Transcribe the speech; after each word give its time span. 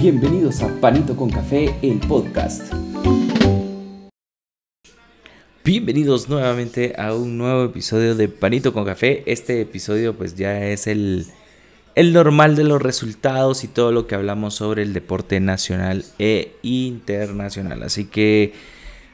Bienvenidos 0.00 0.62
a 0.62 0.68
Panito 0.80 1.16
con 1.16 1.28
Café, 1.28 1.74
el 1.82 1.98
podcast. 1.98 2.72
Bienvenidos 5.64 6.28
nuevamente 6.28 6.94
a 6.96 7.12
un 7.14 7.36
nuevo 7.36 7.64
episodio 7.64 8.14
de 8.14 8.28
Panito 8.28 8.72
con 8.72 8.84
Café. 8.84 9.24
Este 9.26 9.60
episodio 9.60 10.16
pues 10.16 10.36
ya 10.36 10.66
es 10.66 10.86
el, 10.86 11.26
el 11.96 12.12
normal 12.12 12.54
de 12.54 12.62
los 12.62 12.80
resultados 12.80 13.64
y 13.64 13.66
todo 13.66 13.90
lo 13.90 14.06
que 14.06 14.14
hablamos 14.14 14.54
sobre 14.54 14.82
el 14.82 14.92
deporte 14.92 15.40
nacional 15.40 16.04
e 16.20 16.52
internacional. 16.62 17.82
Así 17.82 18.04
que 18.04 18.52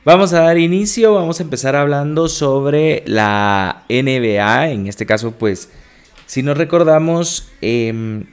vamos 0.05 0.35
a 0.35 0.41
dar 0.41 0.59
inicio, 0.59 1.15
vamos 1.15 1.41
a 1.41 1.45
empezar 1.45 1.77
hablando 1.77 2.29
sobre 2.29 3.03
la 3.07 3.87
NBA. 3.89 4.69
En 4.69 4.87
este 4.87 5.07
caso 5.07 5.31
pues 5.31 5.71
si 6.27 6.43
nos 6.43 6.59
recordamos... 6.59 7.49
Eh, 7.63 8.27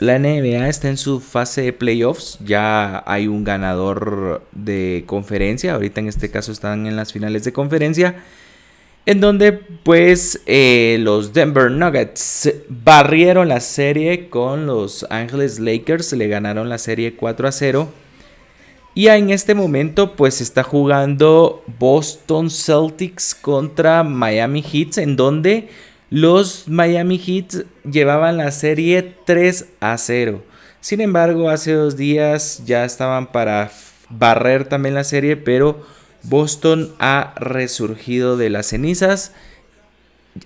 la 0.00 0.18
NBA 0.18 0.68
está 0.68 0.88
en 0.88 0.96
su 0.96 1.20
fase 1.20 1.62
de 1.62 1.72
playoffs, 1.72 2.38
ya 2.44 3.02
hay 3.06 3.28
un 3.28 3.44
ganador 3.44 4.42
de 4.52 5.04
conferencia, 5.06 5.74
ahorita 5.74 6.00
en 6.00 6.08
este 6.08 6.30
caso 6.30 6.50
están 6.50 6.86
en 6.86 6.96
las 6.96 7.12
finales 7.12 7.44
de 7.44 7.52
conferencia, 7.52 8.16
en 9.06 9.20
donde 9.20 9.52
pues 9.52 10.40
eh, 10.46 10.96
los 11.00 11.32
Denver 11.32 11.70
Nuggets 11.70 12.52
barrieron 12.68 13.48
la 13.48 13.60
serie 13.60 14.28
con 14.28 14.66
los 14.66 15.06
Angeles 15.10 15.60
Lakers, 15.60 16.12
le 16.14 16.26
ganaron 16.28 16.68
la 16.68 16.78
serie 16.78 17.14
4 17.14 17.48
a 17.48 17.52
0. 17.52 17.88
Y 18.96 19.08
en 19.08 19.30
este 19.30 19.54
momento 19.54 20.14
pues 20.14 20.40
está 20.40 20.62
jugando 20.62 21.62
Boston 21.78 22.48
Celtics 22.48 23.34
contra 23.34 24.04
Miami 24.04 24.62
Heat, 24.62 24.98
en 24.98 25.16
donde 25.16 25.68
los 26.10 26.68
Miami 26.68 27.18
Heat 27.18 27.66
llevaban 27.90 28.36
la 28.36 28.50
serie 28.50 29.14
3 29.24 29.66
a 29.80 29.96
0. 29.98 30.42
Sin 30.80 31.00
embargo, 31.00 31.48
hace 31.48 31.72
dos 31.72 31.96
días 31.96 32.62
ya 32.66 32.84
estaban 32.84 33.32
para 33.32 33.70
barrer 34.10 34.68
también 34.68 34.94
la 34.94 35.04
serie, 35.04 35.36
pero 35.36 35.84
Boston 36.22 36.92
ha 36.98 37.34
resurgido 37.36 38.36
de 38.36 38.50
las 38.50 38.66
cenizas. 38.66 39.32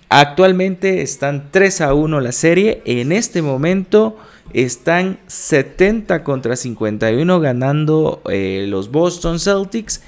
Actualmente 0.09 1.01
están 1.01 1.49
3 1.51 1.81
a 1.81 1.93
1 1.93 2.21
la 2.21 2.31
serie. 2.31 2.81
En 2.85 3.11
este 3.11 3.41
momento 3.41 4.17
están 4.53 5.19
70 5.27 6.23
contra 6.23 6.55
51 6.55 7.39
ganando 7.39 8.21
eh, 8.29 8.65
los 8.67 8.91
Boston 8.91 9.39
Celtics. 9.39 10.01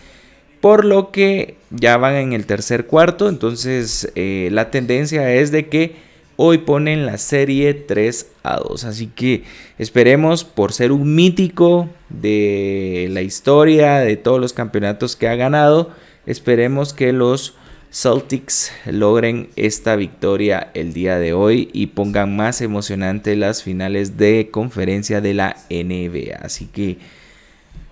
Por 0.61 0.85
lo 0.85 1.11
que 1.11 1.57
ya 1.71 1.97
van 1.97 2.15
en 2.15 2.33
el 2.33 2.45
tercer 2.45 2.85
cuarto. 2.85 3.27
Entonces 3.27 4.11
eh, 4.15 4.49
la 4.51 4.71
tendencia 4.71 5.33
es 5.33 5.51
de 5.51 5.67
que 5.67 5.95
hoy 6.35 6.59
ponen 6.59 7.05
la 7.05 7.17
serie 7.17 7.73
3 7.73 8.27
a 8.43 8.57
2. 8.57 8.83
Así 8.85 9.07
que 9.07 9.43
esperemos 9.77 10.43
por 10.43 10.73
ser 10.73 10.91
un 10.91 11.15
mítico 11.15 11.89
de 12.09 13.07
la 13.11 13.21
historia, 13.21 13.97
de 13.97 14.17
todos 14.17 14.39
los 14.39 14.53
campeonatos 14.53 15.15
que 15.15 15.27
ha 15.27 15.35
ganado. 15.35 15.91
Esperemos 16.25 16.93
que 16.93 17.13
los 17.13 17.55
Celtics 17.91 18.71
logren 18.85 19.49
esta 19.57 19.95
victoria 19.97 20.71
el 20.73 20.93
día 20.93 21.19
de 21.19 21.33
hoy 21.33 21.69
y 21.73 21.87
pongan 21.87 22.35
más 22.35 22.61
emocionante 22.61 23.35
las 23.35 23.63
finales 23.63 24.17
de 24.17 24.49
conferencia 24.49 25.19
de 25.19 25.33
la 25.33 25.57
NBA. 25.69 26.37
Así 26.41 26.67
que 26.67 26.97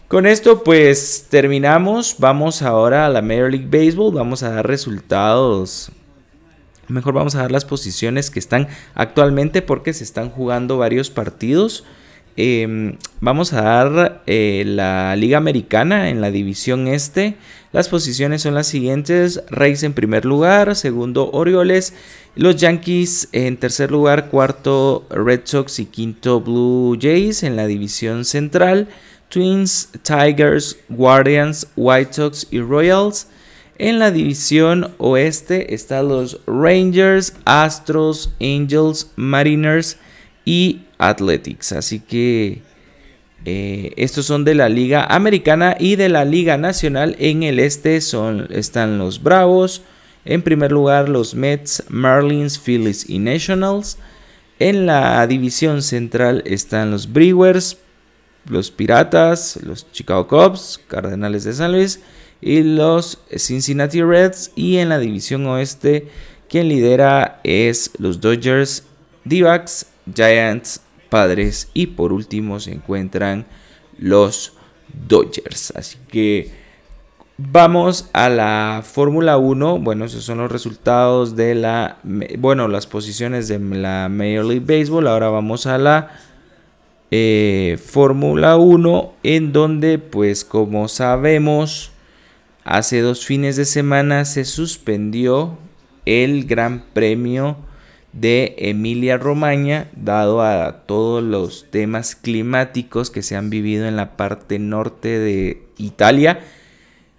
con 0.10 0.26
esto 0.26 0.64
pues 0.64 1.28
terminamos. 1.30 2.16
Vamos 2.18 2.64
ahora 2.64 3.06
a 3.06 3.10
la 3.10 3.22
Major 3.22 3.52
League 3.52 3.70
Baseball. 3.70 4.14
Vamos 4.14 4.44
a 4.44 4.50
dar 4.50 4.68
resultados. 4.68 5.92
Mejor 6.88 7.14
vamos 7.14 7.36
a 7.36 7.42
dar 7.44 7.52
las 7.52 7.64
posiciones 7.64 8.32
que 8.32 8.40
están 8.40 8.68
actualmente 8.96 9.62
porque 9.62 9.94
se 9.94 10.04
están 10.04 10.32
jugando 10.32 10.80
varios 10.80 11.12
partidos. 11.12 11.86
Em, 12.38 12.98
vamos 13.22 13.54
a 13.54 13.62
dar 13.62 14.24
eh, 14.26 14.64
la 14.66 15.16
Liga 15.16 15.38
Americana 15.38 16.10
en 16.10 16.22
la 16.22 16.32
división 16.32 16.88
este. 16.88 17.36
Las 17.72 17.88
posiciones 17.88 18.42
son 18.42 18.56
las 18.56 18.66
siguientes. 18.66 19.44
Reyes 19.52 19.84
en 19.84 19.94
primer 19.94 20.26
lugar, 20.26 20.76
segundo 20.76 21.30
Orioles, 21.32 21.94
los 22.36 22.56
Yankees 22.56 23.30
en 23.32 23.58
tercer 23.58 23.92
lugar, 23.92 24.30
cuarto 24.30 25.06
Red 25.12 25.42
Sox 25.44 25.78
y 25.78 25.86
quinto 25.86 26.42
Blue 26.42 26.98
Jays 27.00 27.44
en 27.44 27.56
la 27.56 27.68
división 27.68 28.26
central. 28.26 28.88
Twins, 29.30 29.90
Tigers, 30.04 30.78
Guardians, 30.90 31.68
White 31.76 32.14
Sox 32.14 32.48
y 32.52 32.60
Royals. 32.60 33.28
En 33.78 34.00
la 34.00 34.12
división 34.12 34.92
oeste 34.98 35.74
están 35.74 36.10
los 36.10 36.42
Rangers, 36.46 37.34
Astros, 37.46 38.34
Angels, 38.42 39.12
Mariners 39.16 39.98
y 40.44 40.82
Athletics. 40.98 41.72
Así 41.72 42.00
que 42.00 42.62
eh, 43.46 43.94
estos 43.96 44.26
son 44.26 44.44
de 44.44 44.56
la 44.56 44.68
Liga 44.68 45.06
Americana 45.06 45.78
y 45.80 45.96
de 45.96 46.10
la 46.10 46.26
Liga 46.26 46.58
Nacional. 46.58 47.16
En 47.20 47.44
el 47.44 47.60
este 47.60 48.02
son, 48.02 48.48
están 48.52 48.98
los 48.98 49.24
Bravos. 49.24 49.82
En 50.26 50.42
primer 50.42 50.72
lugar 50.72 51.08
los 51.08 51.34
Mets, 51.34 51.84
Marlins, 51.88 52.60
Phillies 52.60 53.10
y 53.10 53.20
Nationals. 53.20 53.98
En 54.60 54.86
la 54.86 55.26
división 55.26 55.82
central 55.82 56.44
están 56.46 56.92
los 56.92 57.14
Brewers, 57.14 57.78
los 58.50 58.72
Piratas, 58.72 59.60
los 59.64 59.90
Chicago 59.92 60.28
Cubs, 60.28 60.80
Cardenales 60.88 61.44
de 61.44 61.54
San 61.54 61.72
Luis 61.72 62.02
y 62.42 62.64
los 62.64 63.20
Cincinnati 63.36 64.02
Reds. 64.02 64.52
Y 64.56 64.78
en 64.78 64.90
la 64.90 65.00
división 65.00 65.46
oeste, 65.48 66.10
quien 66.50 66.68
lidera 66.68 67.40
es 67.44 67.92
los 67.98 68.20
Dodgers, 68.20 68.84
d 69.24 69.44
Giants, 70.14 70.82
Padres 71.10 71.70
y 71.74 71.88
por 71.88 72.14
último 72.14 72.60
se 72.60 72.72
encuentran 72.72 73.46
los 73.98 74.54
Dodgers. 75.08 75.72
Así 75.76 75.98
que 76.08 76.52
vamos 77.38 78.10
a 78.14 78.30
la 78.30 78.84
Fórmula 78.84 79.38
1. 79.38 79.80
Bueno, 79.80 80.06
esos 80.06 80.24
son 80.24 80.40
los 80.40 80.52
resultados 80.52 81.36
de 81.36 81.56
la... 81.56 81.98
Bueno, 82.38 82.68
las 82.68 82.88
posiciones 82.88 83.48
de 83.48 83.60
la 83.60 84.08
Major 84.10 84.46
League 84.46 84.66
Baseball. 84.66 85.08
Ahora 85.08 85.30
vamos 85.30 85.66
a 85.66 85.78
la 85.78 86.12
eh, 87.12 87.80
Fórmula 87.84 88.58
1 88.58 89.14
en 89.24 89.52
donde 89.52 89.98
pues 89.98 90.46
como 90.46 90.88
sabemos 90.88 91.92
hace 92.64 93.02
dos 93.02 93.26
fines 93.26 93.56
de 93.56 93.66
semana 93.66 94.26
se 94.26 94.46
suspendió 94.46 95.58
el 96.06 96.46
Gran 96.46 96.84
Premio 96.94 97.58
de 98.14 98.56
Emilia 98.58 99.18
Romagna 99.18 99.88
dado 99.96 100.42
a 100.42 100.84
todos 100.86 101.24
los 101.24 101.70
temas 101.70 102.16
climáticos 102.16 103.12
que 103.12 103.22
se 103.22 103.36
han 103.36 103.50
vivido 103.50 103.88
en 103.88 103.96
la 103.96 104.18
parte 104.18 104.60
norte 104.60 105.20
de 105.20 105.64
Italia 105.78 106.40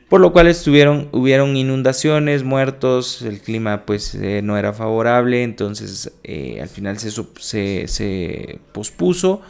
por 0.08 0.20
lo 0.20 0.32
cual 0.32 0.48
estuvieron 0.48 1.08
hubieron 1.12 1.56
inundaciones 1.56 2.42
muertos 2.42 3.22
el 3.22 3.40
clima 3.40 3.86
pues 3.86 4.14
eh, 4.16 4.40
no 4.42 4.58
era 4.58 4.72
favorable 4.72 5.44
entonces 5.44 6.12
eh, 6.24 6.58
al 6.60 6.68
final 6.68 6.98
se, 6.98 8.58
pospuso 8.72 9.42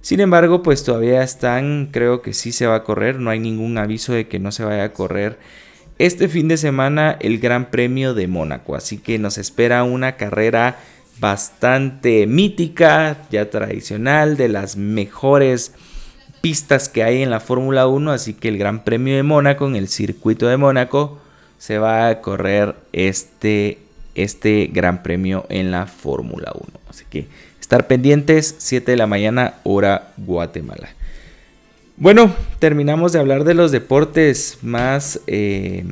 sin 0.00 0.20
embargo, 0.20 0.62
pues 0.62 0.84
todavía 0.84 1.22
están, 1.22 1.88
creo 1.90 2.22
que 2.22 2.32
sí 2.32 2.52
se 2.52 2.66
va 2.66 2.76
a 2.76 2.84
correr, 2.84 3.18
no 3.18 3.30
hay 3.30 3.40
ningún 3.40 3.78
aviso 3.78 4.12
de 4.12 4.28
que 4.28 4.38
no 4.38 4.52
se 4.52 4.64
vaya 4.64 4.84
a 4.84 4.92
correr 4.92 5.38
este 5.98 6.28
fin 6.28 6.46
de 6.46 6.56
semana 6.56 7.16
el 7.20 7.38
Gran 7.38 7.70
Premio 7.70 8.14
de 8.14 8.28
Mónaco, 8.28 8.76
así 8.76 8.98
que 8.98 9.18
nos 9.18 9.36
espera 9.36 9.82
una 9.82 10.16
carrera 10.16 10.78
bastante 11.18 12.26
mítica, 12.28 13.26
ya 13.30 13.50
tradicional, 13.50 14.36
de 14.36 14.48
las 14.48 14.76
mejores 14.76 15.72
pistas 16.40 16.88
que 16.88 17.02
hay 17.02 17.22
en 17.22 17.30
la 17.30 17.40
Fórmula 17.40 17.88
1, 17.88 18.12
así 18.12 18.34
que 18.34 18.48
el 18.48 18.58
Gran 18.58 18.84
Premio 18.84 19.16
de 19.16 19.24
Mónaco, 19.24 19.66
en 19.66 19.74
el 19.74 19.88
circuito 19.88 20.46
de 20.46 20.56
Mónaco, 20.56 21.18
se 21.58 21.78
va 21.78 22.08
a 22.08 22.20
correr 22.20 22.76
este, 22.92 23.78
este 24.14 24.70
Gran 24.72 25.02
Premio 25.02 25.46
en 25.48 25.72
la 25.72 25.86
Fórmula 25.86 26.52
1. 26.54 26.64
Así 26.88 27.04
que 27.10 27.26
Estar 27.68 27.86
pendientes, 27.86 28.54
7 28.56 28.92
de 28.92 28.96
la 28.96 29.06
mañana, 29.06 29.56
hora 29.62 30.14
Guatemala. 30.16 30.88
Bueno, 31.98 32.34
terminamos 32.60 33.12
de 33.12 33.18
hablar 33.18 33.44
de 33.44 33.52
los 33.52 33.72
deportes 33.72 34.56
más, 34.62 35.20
eh, 35.26 35.84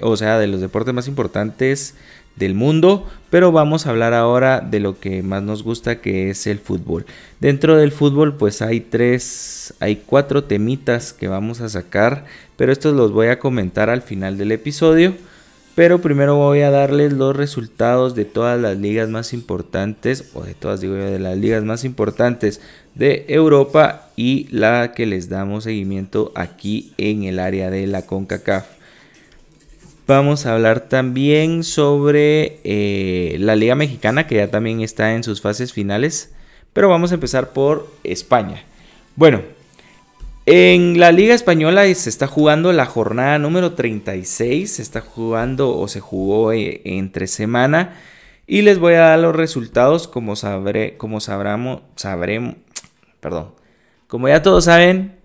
o 0.00 0.16
sea, 0.16 0.38
de 0.38 0.46
los 0.46 0.62
deportes 0.62 0.94
más 0.94 1.06
importantes 1.06 1.96
del 2.36 2.54
mundo, 2.54 3.10
pero 3.28 3.52
vamos 3.52 3.86
a 3.86 3.90
hablar 3.90 4.14
ahora 4.14 4.60
de 4.60 4.80
lo 4.80 4.98
que 4.98 5.22
más 5.22 5.42
nos 5.42 5.62
gusta, 5.62 6.00
que 6.00 6.30
es 6.30 6.46
el 6.46 6.60
fútbol. 6.60 7.04
Dentro 7.38 7.76
del 7.76 7.92
fútbol, 7.92 8.36
pues 8.38 8.62
hay 8.62 8.80
tres, 8.80 9.74
hay 9.80 9.96
cuatro 9.96 10.44
temitas 10.44 11.12
que 11.12 11.28
vamos 11.28 11.60
a 11.60 11.68
sacar, 11.68 12.24
pero 12.56 12.72
estos 12.72 12.96
los 12.96 13.12
voy 13.12 13.26
a 13.26 13.38
comentar 13.38 13.90
al 13.90 14.00
final 14.00 14.38
del 14.38 14.52
episodio. 14.52 15.12
Pero 15.80 16.02
primero 16.02 16.36
voy 16.36 16.60
a 16.60 16.70
darles 16.70 17.14
los 17.14 17.34
resultados 17.34 18.14
de 18.14 18.26
todas 18.26 18.60
las 18.60 18.76
ligas 18.76 19.08
más 19.08 19.32
importantes, 19.32 20.30
o 20.34 20.42
de 20.42 20.52
todas, 20.52 20.82
digo 20.82 20.94
yo, 20.94 21.06
de 21.06 21.18
las 21.18 21.38
ligas 21.38 21.64
más 21.64 21.86
importantes 21.86 22.60
de 22.94 23.24
Europa 23.28 24.10
y 24.14 24.46
la 24.50 24.92
que 24.92 25.06
les 25.06 25.30
damos 25.30 25.64
seguimiento 25.64 26.32
aquí 26.34 26.92
en 26.98 27.24
el 27.24 27.38
área 27.38 27.70
de 27.70 27.86
la 27.86 28.04
CONCACAF. 28.04 28.66
Vamos 30.06 30.44
a 30.44 30.52
hablar 30.52 30.80
también 30.80 31.64
sobre 31.64 32.58
eh, 32.62 33.38
la 33.40 33.56
Liga 33.56 33.74
Mexicana, 33.74 34.26
que 34.26 34.34
ya 34.34 34.50
también 34.50 34.82
está 34.82 35.14
en 35.14 35.24
sus 35.24 35.40
fases 35.40 35.72
finales. 35.72 36.34
pero 36.74 36.90
vamos 36.90 37.10
a 37.10 37.14
empezar 37.14 37.54
por 37.54 37.88
España. 38.04 38.64
Bueno, 39.16 39.40
en 40.52 40.98
la 40.98 41.12
Liga 41.12 41.32
Española 41.32 41.82
se 41.94 42.10
está 42.10 42.26
jugando 42.26 42.72
la 42.72 42.84
jornada 42.84 43.38
número 43.38 43.74
36, 43.74 44.72
se 44.72 44.82
está 44.82 45.00
jugando 45.00 45.78
o 45.78 45.86
se 45.86 46.00
jugó 46.00 46.52
eh, 46.52 46.80
entre 46.84 47.28
semana 47.28 47.94
y 48.48 48.62
les 48.62 48.80
voy 48.80 48.94
a 48.94 49.00
dar 49.00 49.20
los 49.20 49.36
resultados 49.36 50.08
como 50.08 50.34
sabré, 50.34 50.96
como 50.96 51.20
sabramos, 51.20 51.82
sabremos, 51.94 52.56
perdón, 53.20 53.54
como 54.08 54.26
ya 54.26 54.42
todos 54.42 54.64
saben, 54.64 55.20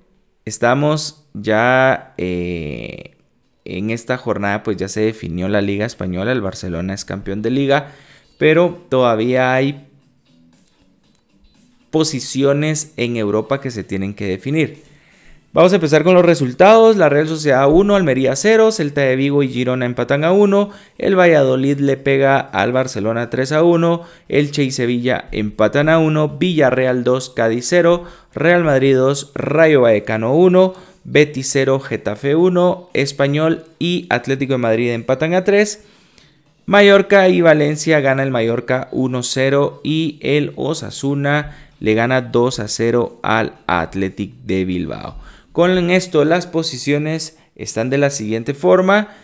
estamos 0.45 1.25
ya 1.33 2.13
eh, 2.19 3.18
en 3.63 3.89
esta 3.89 4.18
jornada, 4.18 4.62
pues 4.62 4.77
ya 4.77 4.88
se 4.89 5.01
definió 5.01 5.48
la 5.48 5.62
Liga 5.62 5.88
Española, 5.88 6.33
el 6.33 6.42
Barcelona 6.42 6.94
es 6.94 7.04
campeón 7.04 7.42
de 7.42 7.50
liga, 7.50 7.94
pero 8.38 8.86
todavía 8.89 9.56
hay 9.56 9.88
posiciones 11.89 12.94
en 12.95 13.18
Europa 13.18 13.60
que 13.60 13.72
se 13.72 13.83
tienen 13.83 14.13
que 14.13 14.27
definir. 14.27 14.95
Vamos 15.56 15.72
a 15.72 15.75
empezar 15.75 16.04
con 16.04 16.16
los 16.16 16.25
resultados. 16.25 16.98
La 16.98 17.07
Real 17.07 17.30
Sociedad 17.30 17.72
1, 17.72 17.96
Almería 17.96 18.36
0, 18.36 18.74
Celta 18.74 19.00
de 19.00 19.16
Vigo 19.16 19.42
y 19.42 19.48
Girona 19.48 19.86
empatan 19.86 20.25
a 20.25 20.34
1, 20.34 20.69
el 20.98 21.18
Valladolid 21.18 21.80
le 21.80 21.96
pega 21.96 22.42
al 22.42 22.74
Barcelona 22.74 23.30
3 23.30 23.54
a 23.54 23.63
1, 23.63 24.02
Elche 24.28 24.66
y 24.66 24.72
Sevilla 24.72 25.30
empatan 25.31 25.88
a 25.88 26.00
1, 26.00 26.38
Villarreal 26.38 27.06
2, 27.06 27.30
Cádiz 27.30 27.68
0, 27.69 28.04
Real 28.34 28.66
Madrid 28.66 28.98
2, 28.98 29.31
Rayo 29.34 29.80
Vallecano 29.80 30.36
1, 30.36 30.74
Betis 31.06 31.48
0, 31.54 31.80
Getafe 31.80 32.36
1, 32.36 32.90
Español 32.94 33.63
y 33.80 34.08
Atlético 34.10 34.56
de 34.56 34.58
Madrid 34.58 34.92
empatan 34.92 35.36
a 35.36 35.46
3. 35.46 35.86
Mallorca 36.66 37.30
y 37.30 37.40
Valencia 37.40 38.01
gana 38.01 38.24
el 38.24 38.31
Mallorca 38.31 38.90
1-0 38.92 39.80
y 39.86 40.19
el 40.22 40.51
Osasuna 40.58 41.56
le 41.80 41.94
gana 41.94 42.19
2 42.19 42.60
a 42.60 42.68
0 42.68 43.19
al 43.24 43.54
Athletic 43.68 44.34
de 44.44 44.66
Bilbao. 44.66 45.24
Con 45.56 45.90
esto 45.90 46.25
las 46.25 46.48
posiciones 46.48 47.38
están 47.56 47.90
de 47.90 47.98
la 47.98 48.10
siguiente 48.10 48.54
forma. 48.54 49.16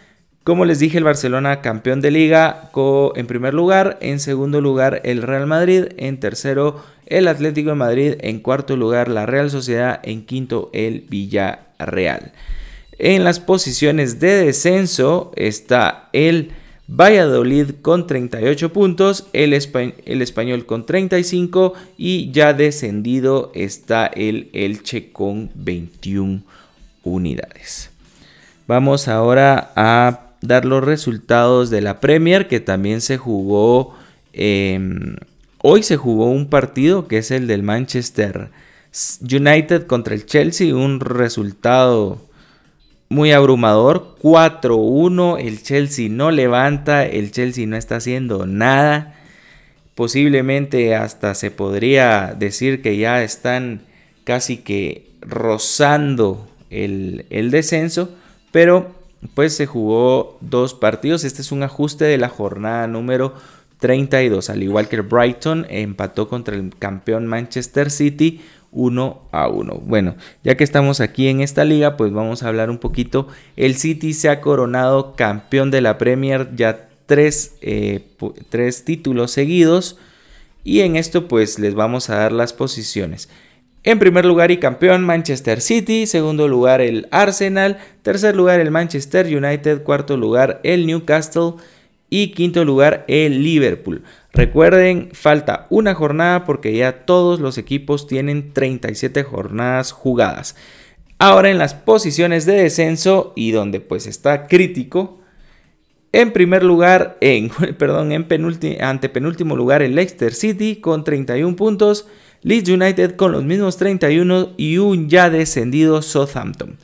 Como 0.46 0.64
les 0.64 0.80
dije, 0.80 0.98
el 0.98 1.04
Barcelona 1.04 1.60
campeón 1.60 2.00
de 2.00 2.10
liga 2.10 2.72
en 3.18 3.28
primer 3.28 3.54
lugar, 3.54 3.98
en 4.00 4.22
segundo 4.22 4.62
lugar 4.62 5.02
el 5.04 5.24
Real 5.24 5.46
Madrid, 5.46 5.88
en 5.98 6.22
tercero 6.22 6.82
el 7.06 7.28
Atlético 7.28 7.72
de 7.72 7.76
Madrid, 7.76 8.14
en 8.22 8.40
cuarto 8.40 8.78
lugar 8.78 9.10
la 9.10 9.26
Real 9.26 9.52
Sociedad, 9.52 10.00
en 10.04 10.26
quinto 10.26 10.70
el 10.72 11.02
Villarreal. 11.10 12.32
En 12.98 13.26
las 13.26 13.42
posiciones 13.42 14.22
de 14.22 14.46
descenso 14.46 15.34
está 15.36 16.08
el 16.14 16.54
Valladolid 16.94 17.76
con 17.82 18.06
38 18.06 18.74
puntos, 18.74 19.28
el, 19.32 19.54
el, 19.54 20.22
Español 20.22 20.66
con 20.66 20.86
35 20.86 21.74
y 21.98 22.32
ya 22.32 22.52
descendido 22.52 23.50
está 23.56 24.08
el 24.08 24.50
Elche 24.52 25.10
con 25.14 25.50
21 25.56 26.42
unidades. 27.06 27.92
Vamos 28.68 29.08
ahora 29.08 29.72
a 29.78 30.32
dar 30.42 30.66
los 30.66 30.84
resultados 30.84 31.70
de 31.70 31.80
la 31.80 32.02
Premier 32.02 32.50
que 32.50 32.60
también 32.60 33.00
se 33.00 33.18
jugó. 33.18 33.96
Em, 34.34 35.16
hoy 35.60 35.84
se 35.84 35.96
jugó 35.96 36.30
un 36.30 36.50
partido 36.50 37.08
que 37.08 37.20
es 37.20 37.32
el 37.32 37.48
del 37.48 37.64
Manchester 37.64 38.50
United 39.22 39.88
contra 39.88 40.14
el 40.14 40.26
Chelsea, 40.26 40.76
un 40.76 41.00
resultado 41.00 42.20
muy 43.12 43.34
abrumador. 43.34 44.16
4-1, 44.22 45.38
el 45.40 45.62
Chelsea 45.62 46.08
no 46.10 46.32
levanta, 46.32 47.06
el 47.06 47.32
Chelsea 47.32 47.68
no 47.68 47.76
está 47.76 47.98
haciendo 47.98 48.46
nada. 48.46 49.16
Posiblemente 49.96 50.96
hasta 50.96 51.36
se 51.36 51.52
podría 51.52 52.34
decir 52.40 52.82
que 52.82 52.96
ya 52.96 53.22
están 53.22 53.82
casi 54.24 54.58
que 54.58 55.10
rozando 55.20 56.48
el, 56.70 57.26
el 57.30 57.52
descenso, 57.52 58.16
pero 58.54 58.96
pues 59.34 59.56
se 59.58 59.66
jugó 59.66 60.38
dos 60.40 60.74
partidos. 60.74 61.26
Este 61.26 61.42
es 61.42 61.52
un 61.52 61.64
ajuste 61.64 62.06
de 62.06 62.18
la 62.18 62.30
jornada 62.30 62.88
número 62.88 63.34
32, 63.80 64.50
al 64.50 64.64
igual 64.64 64.88
que 64.88 64.96
el 64.96 65.02
Brighton 65.02 65.66
empató 65.70 66.30
contra 66.30 66.56
el 66.56 66.72
campeón 66.80 67.28
Manchester 67.28 67.92
City 67.92 68.40
1 68.72 69.22
a 69.32 69.48
1. 69.48 69.82
Bueno, 69.86 70.16
ya 70.44 70.56
que 70.56 70.64
estamos 70.64 71.02
aquí 71.02 71.28
en 71.28 71.42
esta 71.42 71.66
liga, 71.66 71.98
pues 71.98 72.12
vamos 72.14 72.44
a 72.44 72.48
hablar 72.48 72.70
un 72.70 72.78
poquito. 72.78 73.28
El 73.56 73.76
City 73.76 74.14
se 74.14 74.30
ha 74.30 74.42
coronado 74.42 75.16
campeón 75.16 75.72
de 75.72 75.82
la 75.82 75.98
Premier 75.98 76.50
ya 76.56 76.90
tres, 77.06 77.56
eh, 77.62 78.00
tres 78.50 78.86
títulos 78.86 79.32
seguidos. 79.32 79.98
Y 80.64 80.82
en 80.82 80.96
esto 80.96 81.28
pues 81.28 81.60
les 81.60 81.74
vamos 81.74 82.10
a 82.10 82.18
dar 82.18 82.32
las 82.32 82.54
posiciones. 82.54 83.30
En 83.84 83.98
primer 83.98 84.26
lugar 84.26 84.52
y 84.52 84.58
campeón 84.58 85.04
Manchester 85.04 85.60
City, 85.60 86.06
segundo 86.06 86.48
lugar 86.48 86.82
el 86.82 87.08
Arsenal, 87.10 87.80
tercer 88.04 88.36
lugar 88.36 88.60
el 88.60 88.70
Manchester 88.70 89.26
United, 89.26 89.82
cuarto 89.82 90.18
lugar 90.18 90.60
el 90.64 90.86
Newcastle 90.86 91.54
y 92.12 92.34
quinto 92.34 92.64
lugar 92.64 93.06
el 93.08 93.42
Liverpool. 93.42 94.04
Recuerden, 94.34 95.10
falta 95.14 95.66
una 95.72 95.96
jornada 95.96 96.46
porque 96.46 96.76
ya 96.76 97.06
todos 97.06 97.40
los 97.40 97.58
equipos 97.58 98.06
tienen 98.06 98.54
37 98.54 99.24
jornadas 99.24 99.92
jugadas. 99.94 100.56
Ahora 101.18 101.50
en 101.50 101.58
las 101.58 101.74
posiciones 101.74 102.46
de 102.46 102.54
descenso 102.54 103.34
y 103.36 103.52
donde 103.52 103.80
pues 103.80 104.08
está 104.08 104.48
crítico, 104.48 105.20
en 106.12 106.34
primer 106.34 106.64
lugar, 106.64 107.18
en, 107.22 107.50
perdón, 107.78 108.12
en 108.12 108.28
ante 108.82 109.10
penúltimo 109.10 109.56
lugar 109.56 109.82
el 109.82 109.96
Leicester 109.96 110.34
City 110.34 110.76
con 110.76 111.06
31 111.06 111.56
puntos, 111.56 112.08
Leeds 112.42 112.70
United 112.70 113.16
con 113.16 113.32
los 113.32 113.44
mismos 113.44 113.78
31 113.78 114.54
y 114.58 114.80
un 114.80 115.10
ya 115.10 115.30
descendido 115.30 116.02
Southampton. 116.02 116.78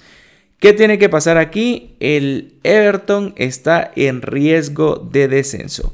¿Qué 0.60 0.74
tiene 0.74 0.98
que 0.98 1.10
pasar 1.10 1.38
aquí? 1.38 1.96
El 2.00 2.56
Everton 2.64 3.34
está 3.38 3.92
en 3.96 4.22
riesgo 4.22 4.96
de 5.12 5.28
descenso. 5.28 5.94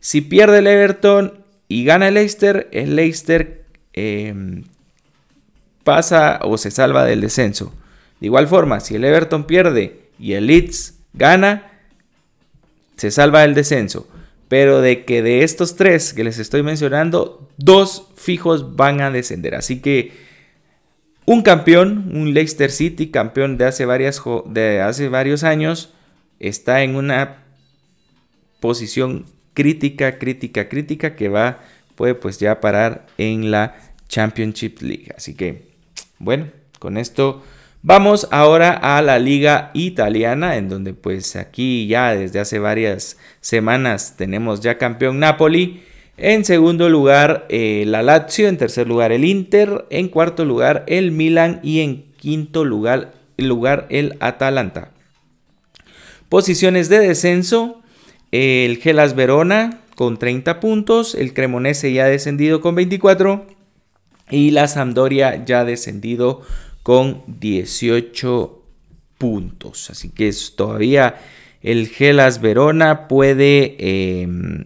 Si 0.00 0.22
pierde 0.22 0.60
el 0.60 0.66
Everton 0.66 1.44
y 1.68 1.84
gana 1.84 2.08
el 2.08 2.14
Leicester, 2.14 2.68
el 2.72 2.96
Leicester 2.96 3.64
em, 3.92 4.64
pasa 5.84 6.40
o 6.42 6.56
se 6.56 6.70
salva 6.70 7.04
del 7.04 7.20
descenso. 7.20 7.74
De 8.20 8.26
igual 8.26 8.48
forma, 8.48 8.80
si 8.80 8.94
el 8.94 9.04
Everton 9.04 9.44
pierde 9.44 10.00
y 10.18 10.32
el 10.32 10.46
Leeds 10.46 10.94
gana, 11.12 11.70
se 12.96 13.10
salva 13.10 13.42
del 13.42 13.54
descenso. 13.54 14.08
Pero 14.48 14.80
de 14.80 15.04
que 15.04 15.22
de 15.22 15.44
estos 15.44 15.76
tres 15.76 16.14
que 16.14 16.24
les 16.24 16.38
estoy 16.38 16.62
mencionando, 16.62 17.46
dos 17.58 18.08
fijos 18.16 18.76
van 18.76 19.02
a 19.02 19.10
descender. 19.10 19.54
Así 19.54 19.80
que 19.80 20.27
un 21.28 21.42
campeón, 21.42 22.10
un 22.14 22.32
Leicester 22.32 22.70
City, 22.70 23.08
campeón 23.08 23.58
de 23.58 23.66
hace, 23.66 23.84
varias, 23.84 24.22
de 24.46 24.80
hace 24.80 25.10
varios 25.10 25.44
años, 25.44 25.92
está 26.40 26.82
en 26.82 26.96
una 26.96 27.44
posición 28.60 29.26
crítica, 29.52 30.18
crítica, 30.18 30.70
crítica 30.70 31.16
que 31.16 31.28
va, 31.28 31.58
puede 31.96 32.14
pues 32.14 32.38
ya 32.38 32.60
parar 32.62 33.04
en 33.18 33.50
la 33.50 33.76
Championship 34.08 34.80
League. 34.80 35.12
Así 35.14 35.34
que, 35.34 35.68
bueno, 36.18 36.48
con 36.78 36.96
esto 36.96 37.42
vamos 37.82 38.26
ahora 38.30 38.72
a 38.72 39.02
la 39.02 39.18
liga 39.18 39.70
italiana, 39.74 40.56
en 40.56 40.70
donde 40.70 40.94
pues 40.94 41.36
aquí 41.36 41.86
ya 41.88 42.14
desde 42.14 42.40
hace 42.40 42.58
varias 42.58 43.18
semanas 43.42 44.14
tenemos 44.16 44.62
ya 44.62 44.78
campeón 44.78 45.18
Napoli. 45.18 45.82
En 46.18 46.44
segundo 46.44 46.88
lugar, 46.88 47.46
eh, 47.48 47.84
la 47.86 48.02
Lazio. 48.02 48.48
En 48.48 48.58
tercer 48.58 48.88
lugar, 48.88 49.12
el 49.12 49.24
Inter. 49.24 49.86
En 49.90 50.08
cuarto 50.08 50.44
lugar, 50.44 50.84
el 50.88 51.12
Milan. 51.12 51.60
Y 51.62 51.80
en 51.80 52.12
quinto 52.16 52.64
lugar, 52.64 53.14
lugar 53.36 53.86
el 53.88 54.16
Atalanta. 54.18 54.90
Posiciones 56.28 56.88
de 56.88 56.98
descenso. 56.98 57.82
El 58.32 58.78
Gelas 58.78 59.14
Verona 59.14 59.80
con 59.94 60.18
30 60.18 60.58
puntos. 60.58 61.14
El 61.14 61.32
Cremonese 61.32 61.92
ya 61.92 62.06
descendido 62.06 62.60
con 62.60 62.74
24. 62.74 63.46
Y 64.30 64.50
la 64.50 64.66
Sampdoria 64.66 65.44
ya 65.44 65.64
descendido 65.64 66.42
con 66.82 67.22
18 67.28 68.60
puntos. 69.18 69.88
Así 69.88 70.10
que 70.10 70.26
es 70.26 70.56
todavía 70.56 71.14
el 71.62 71.86
Gelas 71.88 72.40
Verona 72.40 73.06
puede... 73.06 73.76
Em, 73.78 74.64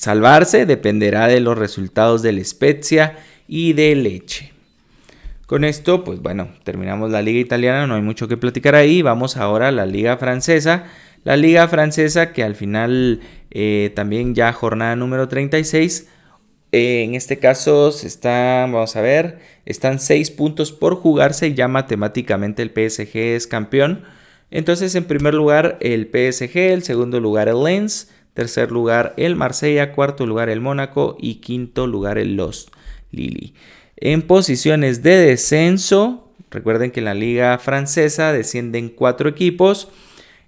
salvarse 0.00 0.64
dependerá 0.64 1.26
de 1.26 1.40
los 1.40 1.58
resultados 1.58 2.22
del 2.22 2.42
Spezia 2.42 3.18
y 3.46 3.74
de 3.74 3.94
Leche. 3.94 4.50
Con 5.44 5.62
esto, 5.62 6.04
pues 6.04 6.22
bueno, 6.22 6.48
terminamos 6.64 7.10
la 7.10 7.20
liga 7.20 7.38
italiana, 7.38 7.86
no 7.86 7.96
hay 7.96 8.00
mucho 8.00 8.26
que 8.26 8.38
platicar 8.38 8.74
ahí. 8.74 9.02
Vamos 9.02 9.36
ahora 9.36 9.68
a 9.68 9.72
la 9.72 9.84
liga 9.84 10.16
francesa. 10.16 10.86
La 11.22 11.36
liga 11.36 11.68
francesa 11.68 12.32
que 12.32 12.42
al 12.42 12.54
final 12.54 13.20
eh, 13.50 13.92
también 13.94 14.34
ya 14.34 14.54
jornada 14.54 14.96
número 14.96 15.28
36. 15.28 16.08
Eh, 16.72 17.02
en 17.02 17.14
este 17.14 17.38
caso 17.38 17.92
se 17.92 18.06
están, 18.06 18.72
vamos 18.72 18.96
a 18.96 19.02
ver, 19.02 19.40
están 19.66 19.98
6 19.98 20.30
puntos 20.30 20.72
por 20.72 20.94
jugarse 20.94 21.48
y 21.48 21.54
ya 21.54 21.68
matemáticamente 21.68 22.62
el 22.62 22.70
PSG 22.70 23.18
es 23.18 23.46
campeón. 23.46 24.04
Entonces 24.50 24.94
en 24.94 25.04
primer 25.04 25.34
lugar 25.34 25.76
el 25.82 26.06
PSG, 26.06 26.56
el 26.56 26.84
segundo 26.84 27.20
lugar 27.20 27.48
el 27.48 27.62
Lens, 27.62 28.08
Tercer 28.34 28.70
lugar 28.70 29.14
el 29.16 29.36
Marsella, 29.36 29.92
cuarto 29.92 30.26
lugar 30.26 30.48
el 30.48 30.60
Mónaco 30.60 31.16
y 31.18 31.36
quinto 31.36 31.86
lugar 31.86 32.18
el 32.18 32.36
Lost. 32.36 32.70
Lille. 33.10 33.54
En 33.96 34.22
posiciones 34.22 35.02
de 35.02 35.16
descenso, 35.16 36.32
recuerden 36.50 36.90
que 36.90 37.00
en 37.00 37.04
la 37.06 37.14
liga 37.14 37.58
francesa 37.58 38.32
descienden 38.32 38.88
cuatro 38.88 39.28
equipos. 39.28 39.88